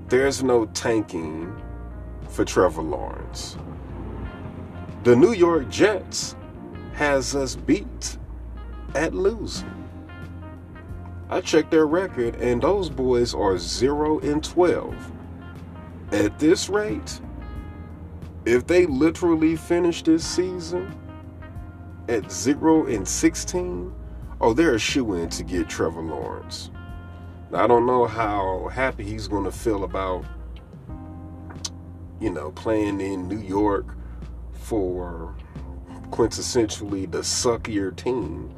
there's 0.07 0.43
no 0.43 0.65
tanking 0.67 1.55
for 2.29 2.45
Trevor 2.45 2.83
Lawrence. 2.83 3.57
The 5.03 5.15
New 5.15 5.33
York 5.33 5.69
Jets 5.69 6.35
has 6.93 7.35
us 7.35 7.55
beat 7.55 8.17
at 8.93 9.13
losing. 9.13 9.71
I 11.29 11.41
checked 11.41 11.71
their 11.71 11.87
record 11.87 12.35
and 12.35 12.61
those 12.61 12.89
boys 12.89 13.33
are 13.33 13.57
0 13.57 14.19
and 14.19 14.43
12. 14.43 15.11
At 16.11 16.37
this 16.37 16.69
rate, 16.69 17.19
if 18.45 18.67
they 18.67 18.85
literally 18.85 19.55
finish 19.55 20.03
this 20.03 20.25
season 20.25 20.95
at 22.07 22.31
0 22.31 22.85
and 22.85 23.07
16, 23.07 23.93
oh, 24.39 24.53
they're 24.53 24.75
a 24.75 24.79
shoe 24.79 25.15
in 25.15 25.29
to 25.29 25.43
get 25.43 25.67
Trevor 25.67 26.03
Lawrence. 26.03 26.69
I 27.53 27.67
don't 27.67 27.85
know 27.85 28.05
how 28.05 28.69
happy 28.73 29.03
he's 29.03 29.27
going 29.27 29.43
to 29.43 29.51
feel 29.51 29.83
about, 29.83 30.25
you 32.19 32.29
know, 32.31 32.51
playing 32.51 32.99
in 32.99 33.27
New 33.27 33.39
York 33.39 33.85
for 34.53 35.35
quintessentially 36.09 37.09
the 37.11 37.19
suckier 37.19 37.95
team. 37.95 38.53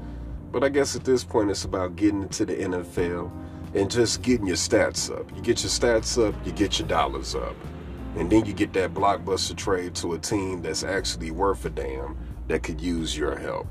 But 0.52 0.64
I 0.64 0.70
guess 0.70 0.96
at 0.96 1.04
this 1.04 1.24
point, 1.24 1.52
it's 1.52 1.66
about 1.66 1.96
getting 1.98 2.24
into 2.24 2.46
the 2.46 2.56
NFL 2.56 3.32
and 3.76 3.92
just 3.92 4.22
getting 4.22 4.48
your 4.48 4.56
stats 4.56 5.12
up. 5.12 5.30
You 5.36 5.42
get 5.42 5.64
your 5.64 5.70
stats 5.70 6.18
up, 6.26 6.34
you 6.46 6.54
get 6.54 6.80
your 6.80 6.88
dollars 6.88 7.36
up. 7.36 7.56
And 8.16 8.32
then 8.32 8.46
you 8.46 8.54
get 8.54 8.74
that 8.74 8.94
blockbuster 8.94 9.56
trade 9.56 9.94
to 9.96 10.14
a 10.14 10.18
team 10.18 10.62
that's 10.62 10.84
actually 10.84 11.32
worth 11.32 11.66
a 11.66 11.70
damn 11.70 12.18
that 12.48 12.64
could 12.64 12.82
use 12.82 13.16
your 13.16 13.38
help. 13.38 13.68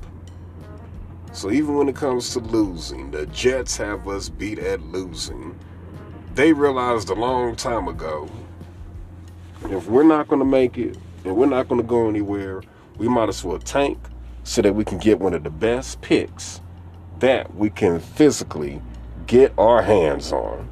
So 1.37 1.51
even 1.51 1.75
when 1.75 1.87
it 1.87 1.95
comes 1.95 2.31
to 2.31 2.39
losing, 2.39 3.11
the 3.11 3.27
Jets 3.27 3.77
have 3.77 4.07
us 4.07 4.27
beat 4.27 4.57
at 4.57 4.81
losing. 4.81 5.55
They 6.33 6.51
realized 6.51 7.09
a 7.09 7.13
long 7.13 7.55
time 7.55 7.87
ago 7.87 8.27
if 9.65 9.87
we're 9.87 10.01
not 10.01 10.27
going 10.29 10.39
to 10.39 10.45
make 10.45 10.79
it 10.79 10.97
and 11.25 11.35
we're 11.35 11.45
not 11.45 11.67
going 11.67 11.79
to 11.79 11.85
go 11.85 12.09
anywhere, 12.09 12.63
we 12.97 13.07
might 13.07 13.29
as 13.29 13.43
well 13.43 13.59
tank 13.59 13.99
so 14.43 14.63
that 14.63 14.73
we 14.73 14.83
can 14.83 14.97
get 14.97 15.19
one 15.19 15.35
of 15.35 15.43
the 15.43 15.51
best 15.51 16.01
picks 16.01 16.59
that 17.19 17.53
we 17.53 17.69
can 17.69 17.99
physically 17.99 18.81
get 19.27 19.53
our 19.59 19.83
hands 19.83 20.31
on. 20.31 20.67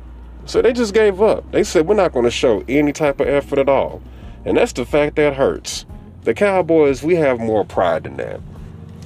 So 0.46 0.64
they 0.64 0.74
just 0.74 0.96
gave 0.96 1.22
up. 1.22 1.52
They 1.52 1.64
said, 1.64 1.86
we're 1.86 1.94
not 1.94 2.12
going 2.12 2.26
to 2.26 2.32
show 2.32 2.64
any 2.68 2.92
type 2.92 3.20
of 3.20 3.28
effort 3.28 3.60
at 3.60 3.70
all. 3.70 4.02
And 4.46 4.58
that's 4.58 4.74
the 4.74 4.84
fact 4.84 5.16
that 5.18 5.36
hurts. 5.36 5.86
The 6.24 6.34
Cowboys, 6.34 7.04
we 7.04 7.18
have 7.18 7.40
more 7.40 7.66
pride 7.66 8.06
than 8.06 8.18
that. 8.18 8.42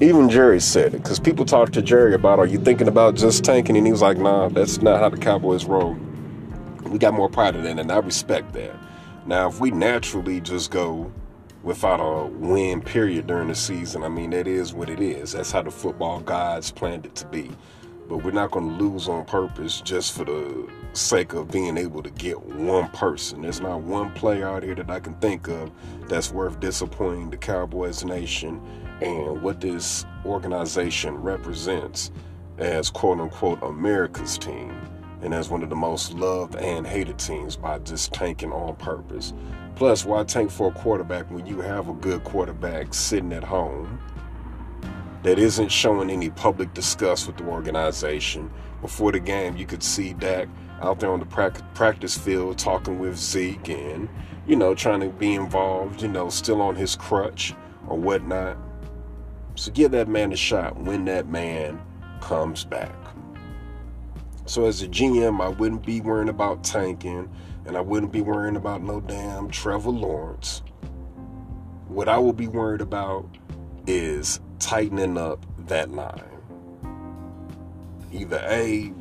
Even 0.01 0.29
Jerry 0.29 0.61
said 0.61 0.93
it, 0.93 1.03
because 1.03 1.19
people 1.19 1.43
talked 1.43 1.73
to 1.73 1.81
Jerry 1.81 2.13
about, 2.13 2.39
are 2.39 2.45
you 2.45 2.57
thinking 2.57 2.87
about 2.87 3.15
just 3.15 3.43
tanking? 3.43 3.75
And 3.75 3.85
he 3.85 3.91
was 3.91 4.01
like, 4.01 4.17
nah, 4.17 4.47
that's 4.47 4.81
not 4.81 5.01
how 5.01 5.09
the 5.09 5.17
Cowboys 5.17 5.65
roll. 5.65 5.97
We 6.85 6.97
got 6.97 7.13
more 7.13 7.27
pride 7.27 7.57
in 7.57 7.63
that, 7.63 7.77
and 7.77 7.91
I 7.91 7.97
respect 7.97 8.53
that. 8.53 8.77
Now, 9.25 9.49
if 9.49 9.59
we 9.59 9.71
naturally 9.71 10.39
just 10.39 10.71
go 10.71 11.11
without 11.63 11.99
a 11.99 12.27
win 12.27 12.79
period 12.79 13.27
during 13.27 13.49
the 13.49 13.55
season, 13.55 14.03
I 14.03 14.07
mean, 14.07 14.29
that 14.29 14.47
is 14.47 14.73
what 14.73 14.89
it 14.89 15.01
is. 15.01 15.33
That's 15.33 15.51
how 15.51 15.63
the 15.63 15.71
football 15.71 16.21
gods 16.21 16.71
planned 16.71 17.05
it 17.05 17.15
to 17.15 17.25
be. 17.25 17.51
But 18.07 18.23
we're 18.23 18.31
not 18.31 18.51
going 18.51 18.69
to 18.69 18.81
lose 18.81 19.09
on 19.09 19.25
purpose 19.25 19.81
just 19.81 20.13
for 20.13 20.23
the 20.23 20.69
sake 20.93 21.33
of 21.33 21.51
being 21.51 21.77
able 21.77 22.01
to 22.03 22.09
get 22.11 22.41
one 22.41 22.87
person. 22.91 23.41
There's 23.41 23.59
not 23.59 23.81
one 23.81 24.13
player 24.13 24.47
out 24.47 24.63
here 24.63 24.75
that 24.75 24.89
I 24.89 25.01
can 25.01 25.15
think 25.15 25.49
of 25.49 25.71
that's 26.07 26.31
worth 26.31 26.61
disappointing 26.61 27.31
the 27.31 27.37
Cowboys 27.37 28.05
Nation 28.05 28.61
and 29.01 29.41
what 29.41 29.61
this 29.61 30.05
organization 30.25 31.15
represents 31.15 32.11
as 32.57 32.89
quote 32.89 33.19
unquote 33.19 33.61
America's 33.63 34.37
team 34.37 34.75
and 35.21 35.33
as 35.33 35.49
one 35.49 35.63
of 35.63 35.69
the 35.69 35.75
most 35.75 36.13
loved 36.13 36.55
and 36.55 36.87
hated 36.87 37.17
teams 37.17 37.55
by 37.55 37.79
just 37.79 38.13
tanking 38.13 38.51
on 38.51 38.75
purpose. 38.77 39.33
Plus, 39.75 40.05
why 40.05 40.23
tank 40.23 40.51
for 40.51 40.69
a 40.69 40.73
quarterback 40.73 41.29
when 41.31 41.45
you 41.45 41.61
have 41.61 41.89
a 41.89 41.93
good 41.93 42.23
quarterback 42.23 42.93
sitting 42.93 43.33
at 43.33 43.43
home 43.43 43.99
that 45.23 45.37
isn't 45.37 45.69
showing 45.69 46.09
any 46.09 46.29
public 46.29 46.73
disgust 46.73 47.27
with 47.27 47.37
the 47.37 47.43
organization? 47.45 48.49
Before 48.81 49.11
the 49.11 49.19
game, 49.19 49.57
you 49.57 49.65
could 49.65 49.83
see 49.83 50.13
Dak 50.13 50.47
out 50.81 50.99
there 50.99 51.11
on 51.11 51.19
the 51.19 51.61
practice 51.73 52.17
field 52.17 52.57
talking 52.57 52.99
with 52.99 53.17
Zeke 53.17 53.69
and, 53.69 54.07
you 54.47 54.55
know, 54.55 54.73
trying 54.73 55.01
to 55.01 55.09
be 55.09 55.33
involved, 55.33 56.01
you 56.01 56.07
know, 56.07 56.29
still 56.29 56.61
on 56.61 56.75
his 56.75 56.95
crutch 56.95 57.53
or 57.87 57.97
whatnot. 57.97 58.57
So 59.59 59.73
give 59.73 59.91
that 59.91 60.07
man 60.07 60.31
a 60.31 60.37
shot 60.37 60.77
when 60.77 61.03
that 61.05 61.27
man 61.27 61.81
comes 62.21 62.63
back. 62.63 62.95
So 64.45 64.67
as 64.67 64.81
a 64.83 64.87
GM, 64.87 65.41
I 65.41 65.49
wouldn't 65.49 65.85
be 65.85 65.99
worrying 65.99 66.29
about 66.29 66.63
tanking 66.63 67.29
and 67.65 67.75
I 67.75 67.81
wouldn't 67.81 68.13
be 68.13 68.21
worrying 68.21 68.55
about 68.55 68.81
no 68.81 69.01
damn 69.01 69.49
Trevor 69.49 69.89
Lawrence. 69.89 70.61
What 71.89 72.07
I 72.07 72.17
will 72.19 72.31
be 72.31 72.47
worried 72.47 72.79
about 72.79 73.27
is 73.85 74.39
tightening 74.59 75.17
up 75.17 75.45
that 75.67 75.91
line. 75.91 76.23
Either 78.13 78.41
A, 78.47 78.93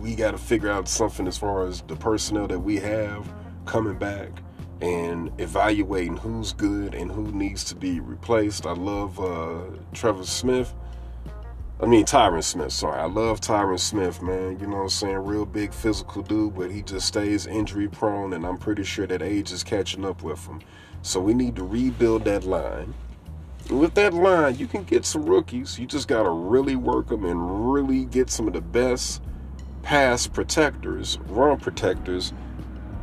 we 0.00 0.16
got 0.16 0.32
to 0.32 0.38
figure 0.38 0.68
out 0.68 0.88
something 0.88 1.28
as 1.28 1.38
far 1.38 1.64
as 1.64 1.82
the 1.82 1.94
personnel 1.94 2.48
that 2.48 2.58
we 2.58 2.76
have 2.78 3.32
coming 3.66 3.98
back 3.98 4.30
and 4.82 5.30
evaluating 5.40 6.16
who's 6.16 6.52
good 6.52 6.92
and 6.92 7.10
who 7.10 7.30
needs 7.30 7.62
to 7.62 7.76
be 7.76 8.00
replaced. 8.00 8.66
I 8.66 8.72
love 8.72 9.18
uh, 9.20 9.60
Trevor 9.92 10.24
Smith. 10.24 10.74
I 11.80 11.86
mean, 11.86 12.04
Tyron 12.04 12.42
Smith, 12.42 12.72
sorry. 12.72 13.00
I 13.00 13.06
love 13.06 13.40
Tyron 13.40 13.78
Smith, 13.78 14.20
man. 14.22 14.58
You 14.58 14.66
know 14.66 14.78
what 14.78 14.82
I'm 14.82 14.88
saying? 14.88 15.18
Real 15.18 15.46
big 15.46 15.72
physical 15.72 16.22
dude, 16.22 16.56
but 16.56 16.70
he 16.70 16.82
just 16.82 17.06
stays 17.06 17.46
injury 17.46 17.88
prone, 17.88 18.32
and 18.32 18.44
I'm 18.44 18.58
pretty 18.58 18.82
sure 18.82 19.06
that 19.06 19.22
age 19.22 19.52
is 19.52 19.62
catching 19.62 20.04
up 20.04 20.22
with 20.22 20.44
him. 20.46 20.60
So 21.02 21.20
we 21.20 21.32
need 21.32 21.56
to 21.56 21.64
rebuild 21.64 22.24
that 22.24 22.44
line. 22.44 22.92
With 23.70 23.94
that 23.94 24.12
line, 24.12 24.56
you 24.56 24.66
can 24.66 24.82
get 24.82 25.04
some 25.04 25.24
rookies. 25.24 25.78
You 25.78 25.86
just 25.86 26.08
got 26.08 26.24
to 26.24 26.30
really 26.30 26.74
work 26.74 27.08
them 27.08 27.24
and 27.24 27.72
really 27.72 28.04
get 28.06 28.30
some 28.30 28.48
of 28.48 28.54
the 28.54 28.60
best 28.60 29.22
pass 29.82 30.26
protectors, 30.26 31.18
run 31.28 31.58
protectors 31.58 32.32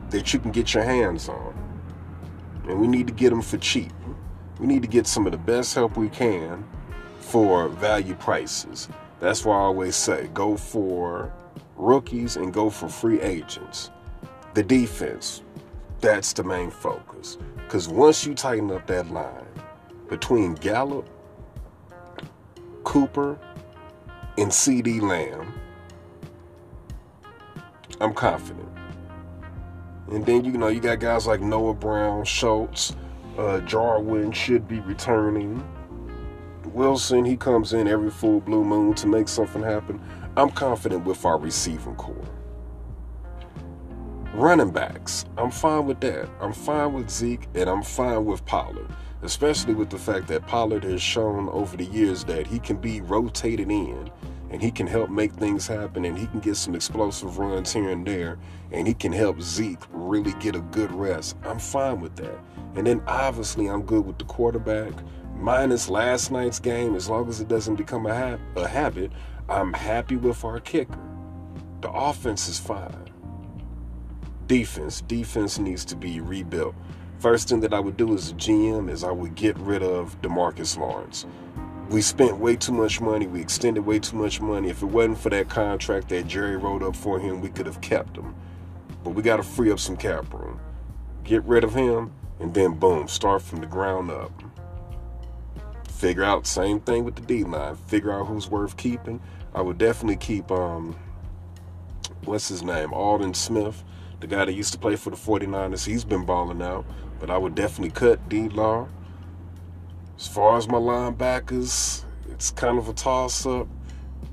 that 0.09 0.33
you 0.33 0.39
can 0.39 0.51
get 0.51 0.73
your 0.73 0.83
hands 0.83 1.29
on. 1.29 1.48
And 2.69 2.79
we 2.79 2.87
need 2.87 3.07
to 3.07 3.13
get 3.13 3.31
them 3.31 3.41
for 3.41 3.57
cheap. 3.57 3.91
We 4.59 4.67
need 4.67 4.83
to 4.83 4.87
get 4.87 5.07
some 5.07 5.25
of 5.25 5.31
the 5.31 5.39
best 5.39 5.73
help 5.73 5.97
we 5.97 6.07
can 6.07 6.63
for 7.19 7.67
value 7.67 8.13
prices. 8.15 8.87
That's 9.19 9.43
why 9.43 9.55
I 9.55 9.61
always 9.61 9.95
say 9.95 10.29
go 10.33 10.55
for 10.55 11.33
rookies 11.75 12.35
and 12.35 12.53
go 12.53 12.69
for 12.69 12.87
free 12.87 13.19
agents. 13.21 13.89
The 14.53 14.63
defense, 14.63 15.41
that's 15.99 16.31
the 16.33 16.43
main 16.43 16.69
focus. 16.69 17.37
Because 17.57 17.87
once 17.87 18.25
you 18.25 18.35
tighten 18.35 18.71
up 18.71 18.85
that 18.87 19.09
line 19.09 19.47
between 20.07 20.53
Gallup, 20.55 21.09
Cooper, 22.83 23.39
and 24.37 24.51
CeeDee 24.51 25.01
Lamb, 25.01 25.53
I'm 27.99 28.13
confident. 28.13 28.68
And 30.11 30.25
then 30.25 30.43
you 30.43 30.53
know 30.53 30.69
you 30.69 30.79
got 30.79 30.99
guys 30.99 31.27
like 31.27 31.41
Noah 31.41 31.73
Brown, 31.73 32.25
Schultz, 32.25 32.95
uh, 33.37 33.59
Jarwin 33.61 34.31
should 34.31 34.67
be 34.67 34.79
returning. 34.79 35.63
Wilson, 36.73 37.25
he 37.25 37.37
comes 37.37 37.73
in 37.73 37.87
every 37.87 38.11
full 38.11 38.41
blue 38.41 38.63
moon 38.63 38.93
to 38.95 39.07
make 39.07 39.27
something 39.27 39.61
happen. 39.61 39.99
I'm 40.35 40.49
confident 40.49 41.05
with 41.05 41.25
our 41.25 41.37
receiving 41.37 41.95
corps. 41.95 42.15
Running 44.33 44.71
backs, 44.71 45.25
I'm 45.37 45.51
fine 45.51 45.85
with 45.85 45.99
that. 46.01 46.29
I'm 46.39 46.53
fine 46.53 46.93
with 46.93 47.09
Zeke 47.09 47.47
and 47.55 47.69
I'm 47.69 47.83
fine 47.83 48.25
with 48.25 48.45
Pollard, 48.45 48.87
especially 49.21 49.73
with 49.73 49.89
the 49.89 49.97
fact 49.97 50.27
that 50.27 50.47
Pollard 50.47 50.83
has 50.83 51.01
shown 51.01 51.49
over 51.49 51.75
the 51.75 51.85
years 51.85 52.23
that 52.25 52.47
he 52.47 52.59
can 52.59 52.77
be 52.77 53.01
rotated 53.01 53.69
in 53.69 54.09
and 54.49 54.61
he 54.61 54.71
can 54.71 54.87
help 54.87 55.09
make 55.09 55.33
things 55.33 55.67
happen 55.67 56.05
and 56.05 56.17
he 56.17 56.25
can 56.27 56.39
get 56.39 56.55
some 56.55 56.73
explosive 56.73 57.37
runs 57.37 57.73
here 57.73 57.89
and 57.89 58.05
there 58.05 58.39
and 58.71 58.87
he 58.87 58.93
can 58.93 59.11
help 59.11 59.41
Zeke 59.41 59.81
really 59.91 60.33
get 60.39 60.55
a 60.55 60.61
good 60.61 60.91
rest. 60.91 61.35
I'm 61.43 61.59
fine 61.59 62.01
with 62.01 62.15
that. 62.15 62.39
And 62.75 62.87
then 62.87 63.01
obviously 63.07 63.67
I'm 63.67 63.83
good 63.83 64.05
with 64.05 64.17
the 64.17 64.25
quarterback. 64.25 64.93
Minus 65.35 65.89
last 65.89 66.31
night's 66.31 66.59
game, 66.59 66.95
as 66.95 67.09
long 67.09 67.29
as 67.29 67.39
it 67.39 67.47
doesn't 67.47 67.75
become 67.75 68.05
a, 68.05 68.15
ha- 68.15 68.37
a 68.55 68.67
habit, 68.67 69.11
I'm 69.47 69.73
happy 69.73 70.15
with 70.15 70.43
our 70.43 70.59
kicker. 70.59 70.99
The 71.81 71.89
offense 71.91 72.47
is 72.47 72.59
fine. 72.59 73.09
Defense, 74.47 75.01
defense 75.01 75.59
needs 75.59 75.85
to 75.85 75.95
be 75.95 76.19
rebuilt. 76.19 76.75
First 77.19 77.49
thing 77.49 77.59
that 77.61 77.73
I 77.73 77.79
would 77.79 77.97
do 77.97 78.13
as 78.13 78.31
a 78.31 78.33
GM 78.33 78.89
is 78.89 79.03
I 79.03 79.11
would 79.11 79.35
get 79.35 79.57
rid 79.57 79.83
of 79.83 80.21
DeMarcus 80.21 80.77
Lawrence 80.77 81.25
we 81.89 82.01
spent 82.01 82.37
way 82.37 82.55
too 82.55 82.71
much 82.71 83.01
money. 83.01 83.25
We 83.25 83.41
extended 83.41 83.85
way 83.85 83.99
too 83.99 84.15
much 84.15 84.39
money. 84.39 84.69
If 84.69 84.83
it 84.83 84.87
wasn't 84.87 85.17
for 85.17 85.29
that 85.31 85.49
contract 85.49 86.09
that 86.09 86.27
Jerry 86.27 86.55
wrote 86.55 86.83
up 86.83 86.95
for 86.95 87.19
him, 87.19 87.41
we 87.41 87.49
could 87.49 87.65
have 87.65 87.81
kept 87.81 88.15
him. 88.15 88.35
But 89.03 89.11
we 89.11 89.23
got 89.23 89.37
to 89.37 89.43
free 89.43 89.71
up 89.71 89.79
some 89.79 89.97
cap 89.97 90.31
room. 90.33 90.59
Get 91.23 91.43
rid 91.43 91.63
of 91.63 91.73
him, 91.73 92.11
and 92.39 92.53
then 92.53 92.73
boom, 92.73 93.07
start 93.07 93.41
from 93.41 93.61
the 93.61 93.67
ground 93.67 94.11
up. 94.11 94.31
Figure 95.89 96.23
out 96.23 96.45
same 96.45 96.79
thing 96.79 97.05
with 97.05 97.15
the 97.15 97.21
D 97.21 97.43
line. 97.43 97.75
Figure 97.75 98.13
out 98.13 98.27
who's 98.27 98.49
worth 98.49 98.77
keeping. 98.77 99.19
I 99.53 99.61
would 99.61 99.79
definitely 99.79 100.17
keep 100.17 100.51
um, 100.51 100.95
what's 102.23 102.49
his 102.49 102.61
name, 102.61 102.93
Aldon 102.93 103.33
Smith, 103.33 103.83
the 104.19 104.27
guy 104.27 104.45
that 104.45 104.53
used 104.53 104.73
to 104.73 104.79
play 104.79 104.95
for 104.95 105.09
the 105.09 105.15
49ers. 105.15 105.85
He's 105.85 106.03
been 106.03 106.25
balling 106.25 106.61
out, 106.61 106.85
but 107.19 107.29
I 107.29 107.37
would 107.37 107.55
definitely 107.55 107.91
cut 107.91 108.27
D 108.29 108.49
Law. 108.49 108.87
As 110.17 110.27
far 110.27 110.57
as 110.57 110.67
my 110.67 110.77
linebackers, 110.77 112.03
it's 112.29 112.51
kind 112.51 112.77
of 112.77 112.89
a 112.89 112.93
toss 112.93 113.45
up. 113.45 113.67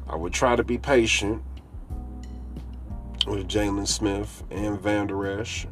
I 0.09 0.17
would 0.17 0.33
try 0.33 0.57
to 0.57 0.65
be 0.65 0.79
patient 0.79 1.43
with 3.27 3.49
Jaylon 3.49 3.87
Smith 3.87 4.43
and 4.51 4.81
Vander 4.81 5.41
Esch. 5.41 5.67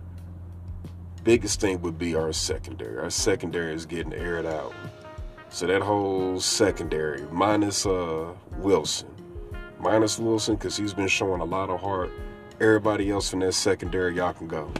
Biggest 1.23 1.61
thing 1.61 1.81
would 1.83 1.99
be 1.99 2.15
our 2.15 2.33
secondary. 2.33 2.99
Our 2.99 3.11
secondary 3.11 3.75
is 3.75 3.87
getting 3.87 4.13
aired 4.13 4.47
out. 4.47 4.75
So 5.49 5.67
that 5.67 5.83
whole 5.83 6.41
secondary, 6.41 7.23
minus 7.31 7.87
uh, 7.87 8.33
Wilson, 8.59 9.09
minus 9.79 10.19
Wilson, 10.19 10.57
because 10.57 10.77
he's 10.77 10.93
been 10.93 11.09
showing 11.09 11.41
a 11.41 11.45
lot 11.45 11.71
of 11.71 11.81
heart. 11.81 12.11
Everybody 12.65 13.11
else 13.11 13.35
in 13.35 13.41
that 13.41 13.53
secondary, 13.53 14.17
y'all 14.17 14.33
can 14.33 14.49
go. 14.49 14.73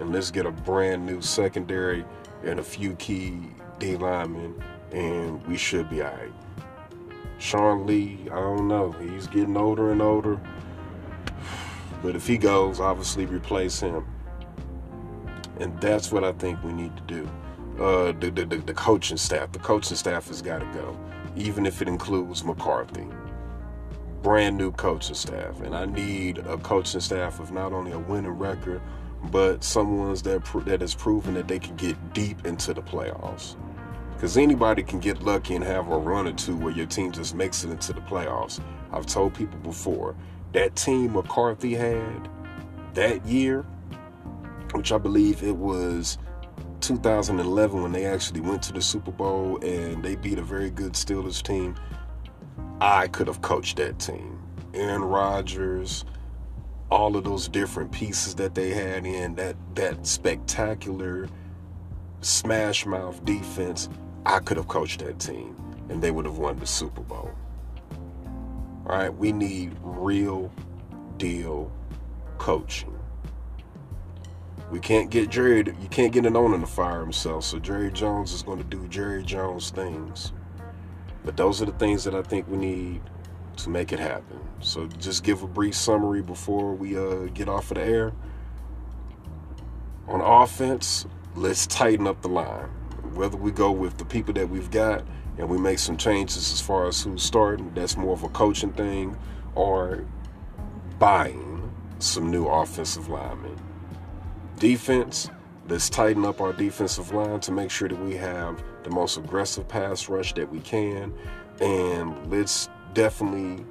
And 0.00 0.10
let's 0.10 0.30
get 0.30 0.46
a 0.46 0.50
brand 0.50 1.04
new 1.04 1.20
secondary 1.20 2.02
and 2.42 2.58
a 2.58 2.62
few 2.62 2.94
key 2.94 3.40
D 3.78 3.96
lineman, 3.96 4.54
and 4.90 5.46
we 5.46 5.58
should 5.58 5.90
be 5.90 6.00
all 6.00 6.10
right. 6.10 6.32
Sean 7.38 7.86
Lee, 7.86 8.20
I 8.32 8.36
don't 8.36 8.68
know. 8.68 8.92
He's 8.92 9.26
getting 9.26 9.54
older 9.54 9.92
and 9.92 10.00
older. 10.00 10.40
But 12.02 12.16
if 12.16 12.26
he 12.26 12.38
goes, 12.38 12.80
obviously 12.80 13.26
replace 13.26 13.80
him. 13.80 14.06
And 15.60 15.78
that's 15.82 16.10
what 16.10 16.24
I 16.24 16.32
think 16.32 16.64
we 16.64 16.72
need 16.72 16.96
to 16.96 17.02
do. 17.02 17.28
Uh, 17.78 18.12
the, 18.12 18.30
the, 18.30 18.56
the 18.56 18.72
coaching 18.72 19.18
staff. 19.18 19.52
The 19.52 19.58
coaching 19.58 19.98
staff 19.98 20.28
has 20.28 20.40
got 20.40 20.60
to 20.60 20.66
go, 20.72 20.98
even 21.36 21.66
if 21.66 21.82
it 21.82 21.86
includes 21.86 22.42
McCarthy. 22.44 23.06
Brand 24.24 24.56
new 24.56 24.72
coaching 24.72 25.14
staff. 25.14 25.60
And 25.60 25.76
I 25.76 25.84
need 25.84 26.38
a 26.38 26.56
coaching 26.56 27.00
staff 27.00 27.38
with 27.38 27.52
not 27.52 27.72
only 27.72 27.92
a 27.92 27.98
winning 27.98 28.32
record, 28.32 28.80
but 29.30 29.62
someone's 29.62 30.22
that 30.22 30.42
that 30.64 30.80
has 30.80 30.94
proven 30.94 31.34
that 31.34 31.46
they 31.46 31.58
can 31.58 31.76
get 31.76 32.14
deep 32.14 32.46
into 32.46 32.72
the 32.72 32.82
playoffs. 32.82 33.54
Because 34.14 34.38
anybody 34.38 34.82
can 34.82 34.98
get 34.98 35.22
lucky 35.22 35.54
and 35.54 35.62
have 35.62 35.90
a 35.90 35.98
run 35.98 36.26
or 36.26 36.32
two 36.32 36.56
where 36.56 36.72
your 36.72 36.86
team 36.86 37.12
just 37.12 37.34
makes 37.34 37.64
it 37.64 37.70
into 37.70 37.92
the 37.92 38.00
playoffs. 38.00 38.60
I've 38.92 39.06
told 39.06 39.34
people 39.34 39.58
before 39.58 40.16
that 40.52 40.74
team 40.74 41.12
McCarthy 41.12 41.74
had 41.74 42.28
that 42.94 43.26
year, 43.26 43.66
which 44.72 44.90
I 44.90 44.96
believe 44.98 45.42
it 45.42 45.56
was 45.56 46.16
2011 46.80 47.82
when 47.82 47.92
they 47.92 48.06
actually 48.06 48.40
went 48.40 48.62
to 48.62 48.72
the 48.72 48.80
Super 48.80 49.10
Bowl 49.10 49.58
and 49.62 50.02
they 50.02 50.16
beat 50.16 50.38
a 50.38 50.42
very 50.42 50.70
good 50.70 50.92
Steelers 50.92 51.42
team. 51.42 51.76
I 52.86 53.08
could 53.08 53.28
have 53.28 53.40
coached 53.40 53.78
that 53.78 53.98
team. 53.98 54.38
Aaron 54.74 55.02
Rodgers, 55.02 56.04
all 56.90 57.16
of 57.16 57.24
those 57.24 57.48
different 57.48 57.90
pieces 57.90 58.34
that 58.34 58.54
they 58.54 58.74
had 58.74 59.06
in 59.06 59.34
that 59.36 59.56
that 59.74 60.06
spectacular 60.06 61.30
smash 62.20 62.84
mouth 62.84 63.24
defense, 63.24 63.88
I 64.26 64.38
could 64.40 64.58
have 64.58 64.68
coached 64.68 65.00
that 65.00 65.18
team 65.18 65.56
and 65.88 66.02
they 66.02 66.10
would 66.10 66.26
have 66.26 66.36
won 66.36 66.58
the 66.58 66.66
Super 66.66 67.00
Bowl. 67.00 67.30
All 68.86 68.98
right, 68.98 69.14
we 69.14 69.32
need 69.32 69.74
real 69.80 70.52
deal 71.16 71.72
coaching. 72.36 72.92
We 74.70 74.78
can't 74.78 75.08
get 75.08 75.30
Jerry, 75.30 75.64
you 75.80 75.88
can't 75.90 76.12
get 76.12 76.26
an 76.26 76.36
owner 76.36 76.60
to 76.60 76.66
fire 76.66 77.00
himself, 77.00 77.44
so 77.44 77.58
Jerry 77.58 77.90
Jones 77.90 78.34
is 78.34 78.42
going 78.42 78.58
to 78.58 78.64
do 78.64 78.86
Jerry 78.88 79.22
Jones 79.22 79.70
things. 79.70 80.34
But 81.24 81.36
those 81.36 81.62
are 81.62 81.64
the 81.64 81.72
things 81.72 82.04
that 82.04 82.14
I 82.14 82.22
think 82.22 82.48
we 82.48 82.56
need 82.56 83.00
to 83.56 83.70
make 83.70 83.92
it 83.92 83.98
happen. 83.98 84.40
So 84.60 84.86
just 84.86 85.24
give 85.24 85.42
a 85.42 85.46
brief 85.46 85.74
summary 85.74 86.22
before 86.22 86.74
we 86.74 86.98
uh, 86.98 87.26
get 87.32 87.48
off 87.48 87.70
of 87.70 87.76
the 87.76 87.84
air. 87.84 88.12
On 90.06 90.20
offense, 90.20 91.06
let's 91.34 91.66
tighten 91.66 92.06
up 92.06 92.20
the 92.22 92.28
line. 92.28 92.68
Whether 93.14 93.36
we 93.36 93.52
go 93.52 93.70
with 93.70 93.96
the 93.96 94.04
people 94.04 94.34
that 94.34 94.48
we've 94.48 94.70
got 94.70 95.04
and 95.38 95.48
we 95.48 95.56
make 95.56 95.78
some 95.78 95.96
changes 95.96 96.52
as 96.52 96.60
far 96.60 96.86
as 96.86 97.02
who's 97.02 97.22
starting, 97.22 97.72
that's 97.74 97.96
more 97.96 98.12
of 98.12 98.22
a 98.22 98.28
coaching 98.28 98.72
thing, 98.72 99.16
or 99.54 100.04
buying 100.98 101.72
some 101.98 102.30
new 102.30 102.46
offensive 102.46 103.08
linemen. 103.08 103.56
Defense, 104.58 105.30
let's 105.68 105.88
tighten 105.88 106.24
up 106.24 106.40
our 106.40 106.52
defensive 106.52 107.12
line 107.12 107.40
to 107.40 107.52
make 107.52 107.70
sure 107.70 107.88
that 107.88 107.98
we 107.98 108.14
have 108.14 108.62
the 108.84 108.90
most 108.90 109.16
aggressive 109.16 109.66
pass 109.66 110.08
rush 110.08 110.34
that 110.34 110.50
we 110.50 110.60
can, 110.60 111.12
and 111.60 112.30
let's 112.30 112.68
definitely 112.92 113.64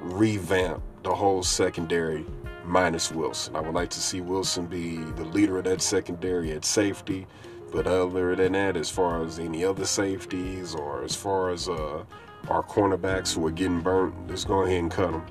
revamp 0.00 0.82
the 1.02 1.14
whole 1.14 1.42
secondary 1.42 2.24
minus 2.64 3.10
Wilson. 3.10 3.56
I 3.56 3.60
would 3.60 3.74
like 3.74 3.90
to 3.90 4.00
see 4.00 4.20
Wilson 4.20 4.66
be 4.66 4.96
the 4.96 5.24
leader 5.24 5.58
of 5.58 5.64
that 5.64 5.82
secondary 5.82 6.52
at 6.52 6.64
safety, 6.64 7.26
But 7.72 7.86
other 7.86 8.34
than 8.34 8.52
that, 8.52 8.76
as 8.76 8.90
far 8.90 9.24
as 9.24 9.38
any 9.38 9.64
other 9.64 9.84
safeties 9.84 10.74
or 10.74 11.04
as 11.04 11.14
far 11.14 11.50
as 11.50 11.68
uh, 11.68 12.02
our 12.48 12.62
cornerbacks 12.62 13.34
who 13.34 13.46
are 13.46 13.52
getting 13.52 13.80
burnt, 13.80 14.14
let's 14.28 14.44
go 14.44 14.62
ahead 14.62 14.80
and 14.80 14.90
cut 14.90 15.12
them. 15.12 15.24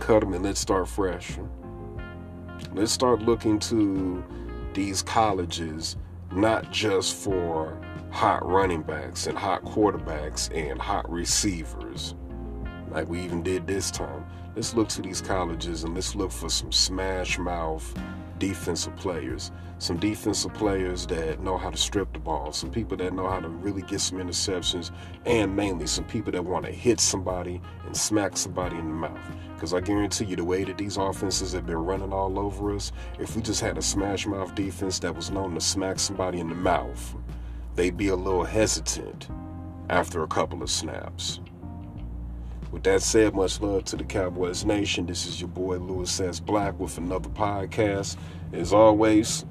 Cut 0.00 0.20
them 0.20 0.32
and 0.34 0.44
let's 0.44 0.60
start 0.60 0.88
fresh. 0.88 1.38
Let's 2.74 2.90
start 2.90 3.22
looking 3.22 3.58
to 3.60 4.24
these 4.74 5.02
colleges 5.02 5.96
not 6.32 6.72
just 6.72 7.14
for 7.14 7.78
hot 8.12 8.46
running 8.46 8.82
backs 8.82 9.26
and 9.26 9.36
hot 9.36 9.64
quarterbacks 9.64 10.54
and 10.54 10.80
hot 10.80 11.10
receivers 11.10 12.14
like 12.90 13.08
we 13.08 13.20
even 13.20 13.42
did 13.42 13.66
this 13.66 13.90
time. 13.90 14.24
Let's 14.54 14.74
look 14.74 14.88
to 14.90 15.02
these 15.02 15.22
colleges 15.22 15.82
and 15.84 15.94
let's 15.94 16.14
look 16.14 16.30
for 16.30 16.50
some 16.50 16.70
smash 16.70 17.38
mouth 17.38 17.94
defensive 18.42 18.96
players. 18.96 19.52
Some 19.78 19.98
defensive 19.98 20.52
players 20.52 21.06
that 21.06 21.40
know 21.40 21.56
how 21.56 21.70
to 21.70 21.76
strip 21.76 22.12
the 22.12 22.18
ball, 22.18 22.50
some 22.50 22.72
people 22.72 22.96
that 22.96 23.12
know 23.12 23.28
how 23.28 23.38
to 23.38 23.48
really 23.48 23.82
get 23.82 24.00
some 24.00 24.18
interceptions, 24.18 24.90
and 25.26 25.54
mainly 25.54 25.86
some 25.86 26.04
people 26.04 26.32
that 26.32 26.44
want 26.44 26.66
to 26.66 26.72
hit 26.72 26.98
somebody 26.98 27.60
and 27.86 27.96
smack 27.96 28.36
somebody 28.36 28.76
in 28.76 28.88
the 28.88 28.94
mouth. 28.94 29.30
Because 29.54 29.72
I 29.72 29.80
guarantee 29.80 30.24
you, 30.24 30.34
the 30.34 30.44
way 30.44 30.64
that 30.64 30.76
these 30.76 30.96
offenses 30.96 31.52
have 31.52 31.66
been 31.66 31.76
running 31.76 32.12
all 32.12 32.36
over 32.36 32.74
us, 32.74 32.90
if 33.20 33.36
we 33.36 33.42
just 33.42 33.60
had 33.60 33.78
a 33.78 33.82
smash 33.82 34.26
mouth 34.26 34.52
defense 34.56 34.98
that 35.00 35.14
was 35.14 35.30
known 35.30 35.54
to 35.54 35.60
smack 35.60 36.00
somebody 36.00 36.40
in 36.40 36.48
the 36.48 36.56
mouth, 36.56 37.14
they'd 37.74 37.96
be 37.96 38.08
a 38.08 38.16
little 38.16 38.44
hesitant 38.44 39.28
after 39.88 40.22
a 40.22 40.26
couple 40.26 40.62
of 40.62 40.70
snaps. 40.70 41.40
With 42.70 42.84
that 42.84 43.02
said, 43.02 43.34
much 43.34 43.60
love 43.60 43.84
to 43.86 43.96
the 43.96 44.04
Cowboys 44.04 44.64
Nation. 44.64 45.04
This 45.06 45.26
is 45.26 45.40
your 45.40 45.48
boy 45.48 45.76
Louis 45.76 46.20
S. 46.20 46.40
Black 46.40 46.78
with 46.80 46.96
another 46.96 47.28
podcast. 47.28 48.16
As 48.52 48.72
always, 48.72 49.44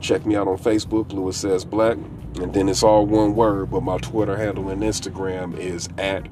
check 0.00 0.26
me 0.26 0.36
out 0.36 0.46
on 0.46 0.58
Facebook, 0.58 1.12
Louis 1.12 1.42
S. 1.44 1.64
Black. 1.64 1.96
And 2.40 2.52
then 2.52 2.68
it's 2.68 2.82
all 2.82 3.06
one 3.06 3.34
word, 3.34 3.70
but 3.70 3.82
my 3.82 3.96
Twitter 3.98 4.36
handle 4.36 4.68
and 4.68 4.82
Instagram 4.82 5.58
is 5.58 5.88
at 5.96 6.28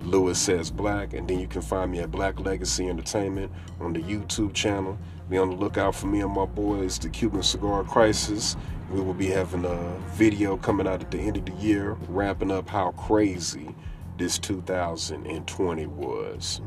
Louis 0.00 0.38
Says 0.38 0.70
Black. 0.70 1.12
And 1.12 1.28
then 1.28 1.38
you 1.38 1.46
can 1.46 1.62
find 1.62 1.92
me 1.92 2.00
at 2.00 2.10
Black 2.10 2.40
Legacy 2.40 2.88
Entertainment 2.88 3.52
on 3.80 3.92
the 3.92 4.00
YouTube 4.00 4.54
channel. 4.54 4.98
Be 5.28 5.38
on 5.38 5.50
the 5.50 5.56
lookout 5.56 5.94
for 5.94 6.06
me 6.06 6.20
and 6.20 6.32
my 6.32 6.46
boys, 6.46 6.98
the 6.98 7.08
Cuban 7.08 7.42
Cigar 7.42 7.84
Crisis. 7.84 8.56
We 8.94 9.00
will 9.00 9.12
be 9.12 9.26
having 9.26 9.64
a 9.64 9.98
video 10.12 10.56
coming 10.56 10.86
out 10.86 11.00
at 11.00 11.10
the 11.10 11.18
end 11.18 11.36
of 11.36 11.46
the 11.46 11.52
year, 11.54 11.96
wrapping 12.06 12.52
up 12.52 12.68
how 12.68 12.92
crazy 12.92 13.74
this 14.18 14.38
2020 14.38 15.86
was. 15.86 16.60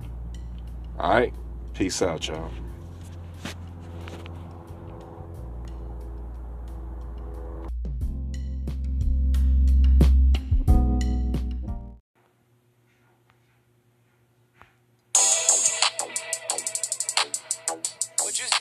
All 1.00 1.10
right, 1.10 1.34
peace 1.74 2.02
out, 2.02 2.28
y'all. 2.28 2.52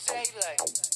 Say, 0.07 0.25
like? 0.37 0.96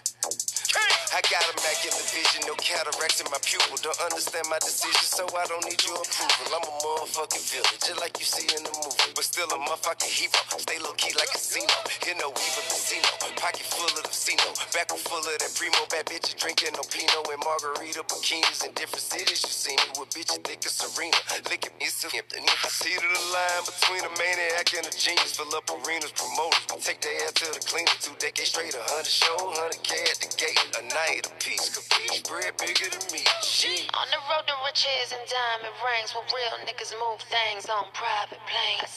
got 1.31 1.47
immaculate 1.47 2.11
vision, 2.11 2.43
no 2.43 2.55
cataracts 2.59 3.23
in 3.23 3.27
my 3.31 3.39
pupil. 3.39 3.79
Don't 3.79 3.95
understand 4.03 4.43
my 4.51 4.59
decision, 4.59 4.99
so 5.07 5.23
I 5.31 5.47
don't 5.47 5.63
need 5.63 5.79
your 5.87 5.95
approval. 5.95 6.51
I'm 6.51 6.67
a 6.67 6.73
motherfucking 6.83 7.45
villain, 7.47 7.77
just 7.79 7.99
like 8.03 8.19
you 8.19 8.27
see 8.27 8.51
in 8.51 8.67
the 8.67 8.73
movie. 8.83 9.15
But 9.15 9.23
still 9.23 9.47
a 9.47 9.55
motherfucking 9.63 10.11
hero. 10.11 10.35
Stay 10.59 10.75
low 10.83 10.91
key 10.99 11.15
like 11.15 11.31
a 11.31 11.39
casino. 11.39 11.71
Here 12.03 12.19
no 12.19 12.35
evil 12.35 12.65
casino. 12.67 13.07
Pocket 13.39 13.63
full 13.63 13.87
of 13.87 13.95
the 13.95 14.11
casino. 14.11 14.43
Back 14.75 14.91
full 14.91 15.23
of 15.23 15.31
that 15.39 15.51
primo. 15.55 15.79
Bad 15.87 16.11
bitches 16.11 16.35
drinking 16.35 16.75
no 16.75 16.83
Pinot 16.91 17.23
and 17.31 17.39
margarita 17.47 18.03
bikinis 18.11 18.67
in 18.67 18.75
different 18.75 19.05
cities. 19.07 19.39
You 19.47 19.55
see 19.55 19.75
me 19.79 19.87
with 20.03 20.11
bitches 20.11 20.43
thick 20.43 20.59
as 20.67 20.75
Serena. 20.75 21.15
Licking 21.47 21.71
me 21.79 21.87
so 21.87 22.11
empty. 22.11 22.43
I 22.43 22.67
see 22.67 22.91
the 22.99 23.07
line 23.31 23.63
between 23.63 24.03
a 24.03 24.11
maniac 24.19 24.67
and 24.75 24.83
a 24.83 24.93
genius. 24.99 25.39
Fill 25.39 25.55
up 25.55 25.71
arenas, 25.71 26.11
promoters. 26.11 26.83
Take 26.83 26.99
their 26.99 27.15
ass 27.23 27.39
to 27.39 27.47
the 27.55 27.63
cleaner. 27.63 27.95
Two 28.03 28.15
decades 28.19 28.51
straight, 28.51 28.75
a 28.75 28.83
hundred 28.91 29.07
show, 29.07 29.39
hundred 29.55 29.79
K 29.87 29.95
at 30.11 30.19
the 30.19 30.29
gate. 30.35 30.59
A 30.75 30.83
night 30.91 31.20
a 31.27 31.33
piece, 31.43 31.69
capiche, 31.71 32.27
bread 32.27 32.53
bigger 32.57 32.89
than 32.91 33.05
me. 33.13 33.23
Shit. 33.43 33.89
On 33.95 34.07
the 34.11 34.19
road 34.29 34.45
to 34.47 34.55
riches 34.65 35.13
and 35.15 35.23
diamond 35.29 35.75
rings, 35.85 36.11
where 36.11 36.25
real 36.35 36.57
niggas 36.67 36.93
move 36.99 37.21
things 37.31 37.69
on 37.69 37.85
private 37.93 38.43
planes. 38.49 38.90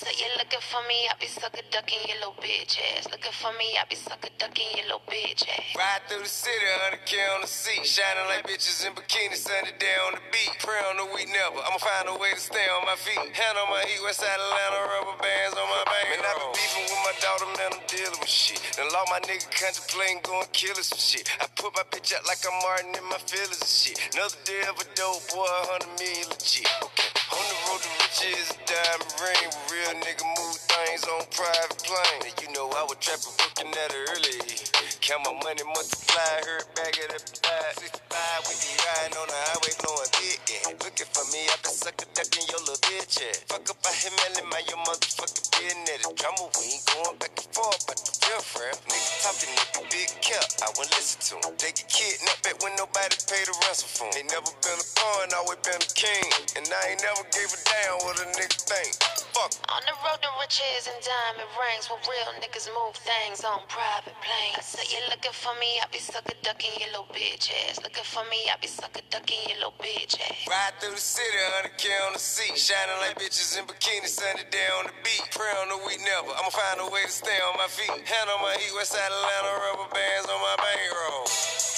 Looking 0.55 0.71
for 0.71 0.87
me, 0.87 1.11
I 1.11 1.19
be 1.19 1.27
sucker 1.27 1.67
ducking 1.75 1.99
your 2.07 2.15
little 2.23 2.39
bitch 2.39 2.79
ass. 2.79 3.11
Looking 3.11 3.35
for 3.35 3.51
me, 3.59 3.75
I 3.75 3.91
be 3.91 3.99
sucker 3.99 4.31
ducking 4.39 4.71
your 4.79 4.87
little 4.87 5.03
bitch 5.11 5.43
ass. 5.51 5.75
Ride 5.75 6.07
through 6.07 6.23
the 6.23 6.31
city, 6.31 6.63
100K 6.95 7.19
on 7.35 7.43
the 7.43 7.51
seat. 7.51 7.83
Shining 7.83 8.23
like 8.31 8.47
bitches 8.47 8.87
in 8.87 8.95
bikinis, 8.95 9.43
sunny 9.43 9.75
day 9.83 9.99
on 10.07 10.15
the 10.15 10.23
beat. 10.31 10.55
Pray 10.63 10.79
on 10.87 11.03
the 11.03 11.11
week 11.11 11.27
never. 11.27 11.59
I'ma 11.59 11.83
find 11.83 12.07
a 12.07 12.15
way 12.23 12.31
to 12.31 12.39
stay 12.39 12.71
on 12.71 12.87
my 12.87 12.95
feet. 12.95 13.19
Hand 13.35 13.59
on 13.59 13.67
my 13.67 13.83
heat, 13.83 13.99
west 14.07 14.23
side 14.23 14.31
Atlanta, 14.31 14.79
rubber 14.95 15.19
bands 15.19 15.59
on 15.59 15.67
my 15.67 15.83
back. 15.91 16.07
Man, 16.15 16.23
I 16.23 16.33
been 16.39 16.55
beefing 16.55 16.87
with 16.87 17.03
my 17.03 17.17
daughter, 17.19 17.51
man, 17.59 17.71
I'm 17.75 17.83
dealing 17.91 18.21
with 18.23 18.31
shit. 18.31 18.63
Then 18.79 18.87
law 18.95 19.03
my 19.11 19.19
nigga 19.27 19.51
contemplating 19.51 20.23
going 20.23 20.47
killing 20.55 20.87
some 20.87 21.03
shit. 21.03 21.27
I 21.43 21.51
put 21.59 21.75
my 21.75 21.83
bitch 21.91 22.15
out 22.15 22.31
like 22.31 22.39
I'm 22.47 22.55
Martin 22.63 22.95
in 22.95 23.03
my 23.11 23.19
feelings 23.27 23.59
and 23.59 23.75
shit. 23.75 23.99
Another 24.15 24.39
day 24.47 24.63
of 24.71 24.79
a 24.79 24.87
dope 24.95 25.19
boy, 25.35 25.51
100 25.83 25.99
million 25.99 26.31
legit. 26.31 26.71
Okay. 26.79 27.24
On 27.35 27.45
the 27.51 27.57
road 27.69 27.83
to 27.83 27.91
riches, 28.01 28.53
diamond 28.67 29.15
ring. 29.21 29.51
Real 29.73 29.95
nigga 30.03 30.25
move 30.39 30.57
things 30.57 31.05
on 31.05 31.25
private 31.33 31.79
plane. 31.85 32.33
You 32.43 32.55
know 32.55 32.71
I 32.71 32.85
was 32.85 32.99
trapping, 33.01 33.35
working 33.41 33.75
at 33.75 33.95
early. 34.11 34.64
Count 35.05 35.21
my 35.29 35.37
money, 35.45 35.61
multiply, 35.69 36.41
heard 36.49 36.65
bag 36.81 36.97
it 36.97 37.13
up, 37.13 37.21
65, 37.21 38.49
we 38.49 38.55
be 38.57 38.73
riding 38.89 39.21
on 39.21 39.29
the 39.29 39.37
highway, 39.53 39.73
blowing 39.85 40.13
big, 40.17 40.41
yeah. 40.49 40.73
Looking 40.81 41.11
for 41.13 41.29
me, 41.29 41.45
I 41.45 41.61
been 41.61 41.77
sucker 41.77 42.09
ducking 42.17 42.49
your 42.49 42.65
little 42.65 42.81
bitch, 42.89 43.21
yeah. 43.21 43.37
Fuck 43.53 43.69
up, 43.69 43.85
I 43.85 43.93
hit 43.93 44.17
Melly, 44.17 44.49
my 44.49 44.65
your 44.65 44.81
motherfucking 44.89 45.45
business. 45.61 46.09
Drama, 46.17 46.49
we 46.57 46.65
ain't 46.73 46.87
going 46.89 47.17
back 47.21 47.37
and 47.37 47.51
forth, 47.53 47.85
but 47.85 48.01
the 48.01 48.13
real 48.33 48.41
friend. 48.49 48.77
Nigga 48.89 49.13
talking, 49.29 49.53
nigga 49.53 49.83
big 49.93 50.11
cap, 50.25 50.49
I 50.65 50.73
wouldn't 50.73 50.97
listen 50.97 51.21
to 51.21 51.35
him. 51.45 51.53
They 51.61 51.77
get 51.77 51.85
kidnapped 51.93 52.43
back 52.49 52.57
when 52.65 52.73
nobody 52.81 53.17
paid 53.29 53.47
a 53.47 53.55
ransom 53.69 53.93
for 53.93 54.09
'em. 54.09 54.17
They 54.17 54.25
never 54.33 54.53
been 54.65 54.81
a 54.81 54.89
pawn, 54.97 55.29
always 55.37 55.61
been 55.69 55.85
a 55.85 55.91
king. 55.93 56.29
And 56.57 56.65
I 56.65 56.97
ain't 56.97 57.03
never 57.05 57.25
gave 57.29 57.53
a 57.53 57.61
damn 57.69 58.01
what 58.09 58.17
a 58.25 58.27
nigga 58.41 58.57
think. 58.73 58.93
Fuck. 59.37 59.53
On 59.69 59.83
the 59.85 59.95
road 60.07 60.21
to 60.23 60.31
riches 60.41 60.89
and 60.89 60.99
diamond 61.05 61.51
rings, 61.61 61.91
where 61.91 62.01
real 62.09 62.33
niggas 62.41 62.69
move 62.73 62.97
things 62.97 63.45
on 63.45 63.61
private 63.69 64.17
planes. 64.25 64.77
You 64.95 65.03
looking 65.11 65.35
for 65.35 65.51
me, 65.59 65.67
I 65.83 65.91
be 65.91 65.99
sucker 65.99 66.39
ducking 66.43 66.71
your 66.79 66.91
little 66.95 67.11
bitch 67.11 67.51
ass. 67.67 67.83
Looking 67.83 68.07
for 68.07 68.23
me, 68.31 68.39
I 68.47 68.55
be 68.63 68.69
sucker 68.71 69.03
ducking 69.11 69.43
your 69.51 69.59
little 69.59 69.79
bitch 69.83 70.15
ass. 70.23 70.47
Ride 70.47 70.75
through 70.79 70.95
the 70.95 71.03
city, 71.03 71.35
100K 71.67 71.85
on 72.07 72.13
the 72.15 72.23
seat. 72.23 72.55
Shining 72.55 72.99
like 73.03 73.19
bitches 73.19 73.59
in 73.59 73.67
bikinis, 73.67 74.15
sunny 74.15 74.47
day 74.55 74.69
on 74.79 74.87
the 74.87 74.95
beat. 75.03 75.27
Pray 75.35 75.51
on 75.59 75.69
the 75.75 75.79
week 75.83 75.99
never. 75.99 76.31
I'ma 76.39 76.51
find 76.55 76.79
a 76.79 76.89
way 76.95 77.03
to 77.03 77.11
stay 77.11 77.39
on 77.43 77.59
my 77.59 77.67
feet. 77.67 77.91
Hand 77.91 78.31
on 78.31 78.39
my 78.39 78.55
heat, 78.55 78.71
west 78.79 78.95
side 78.95 79.11
Atlanta, 79.11 79.51
rubber 79.67 79.91
bands 79.91 80.31
on 80.31 80.39
my 80.39 80.57
bankroll. 80.63 81.74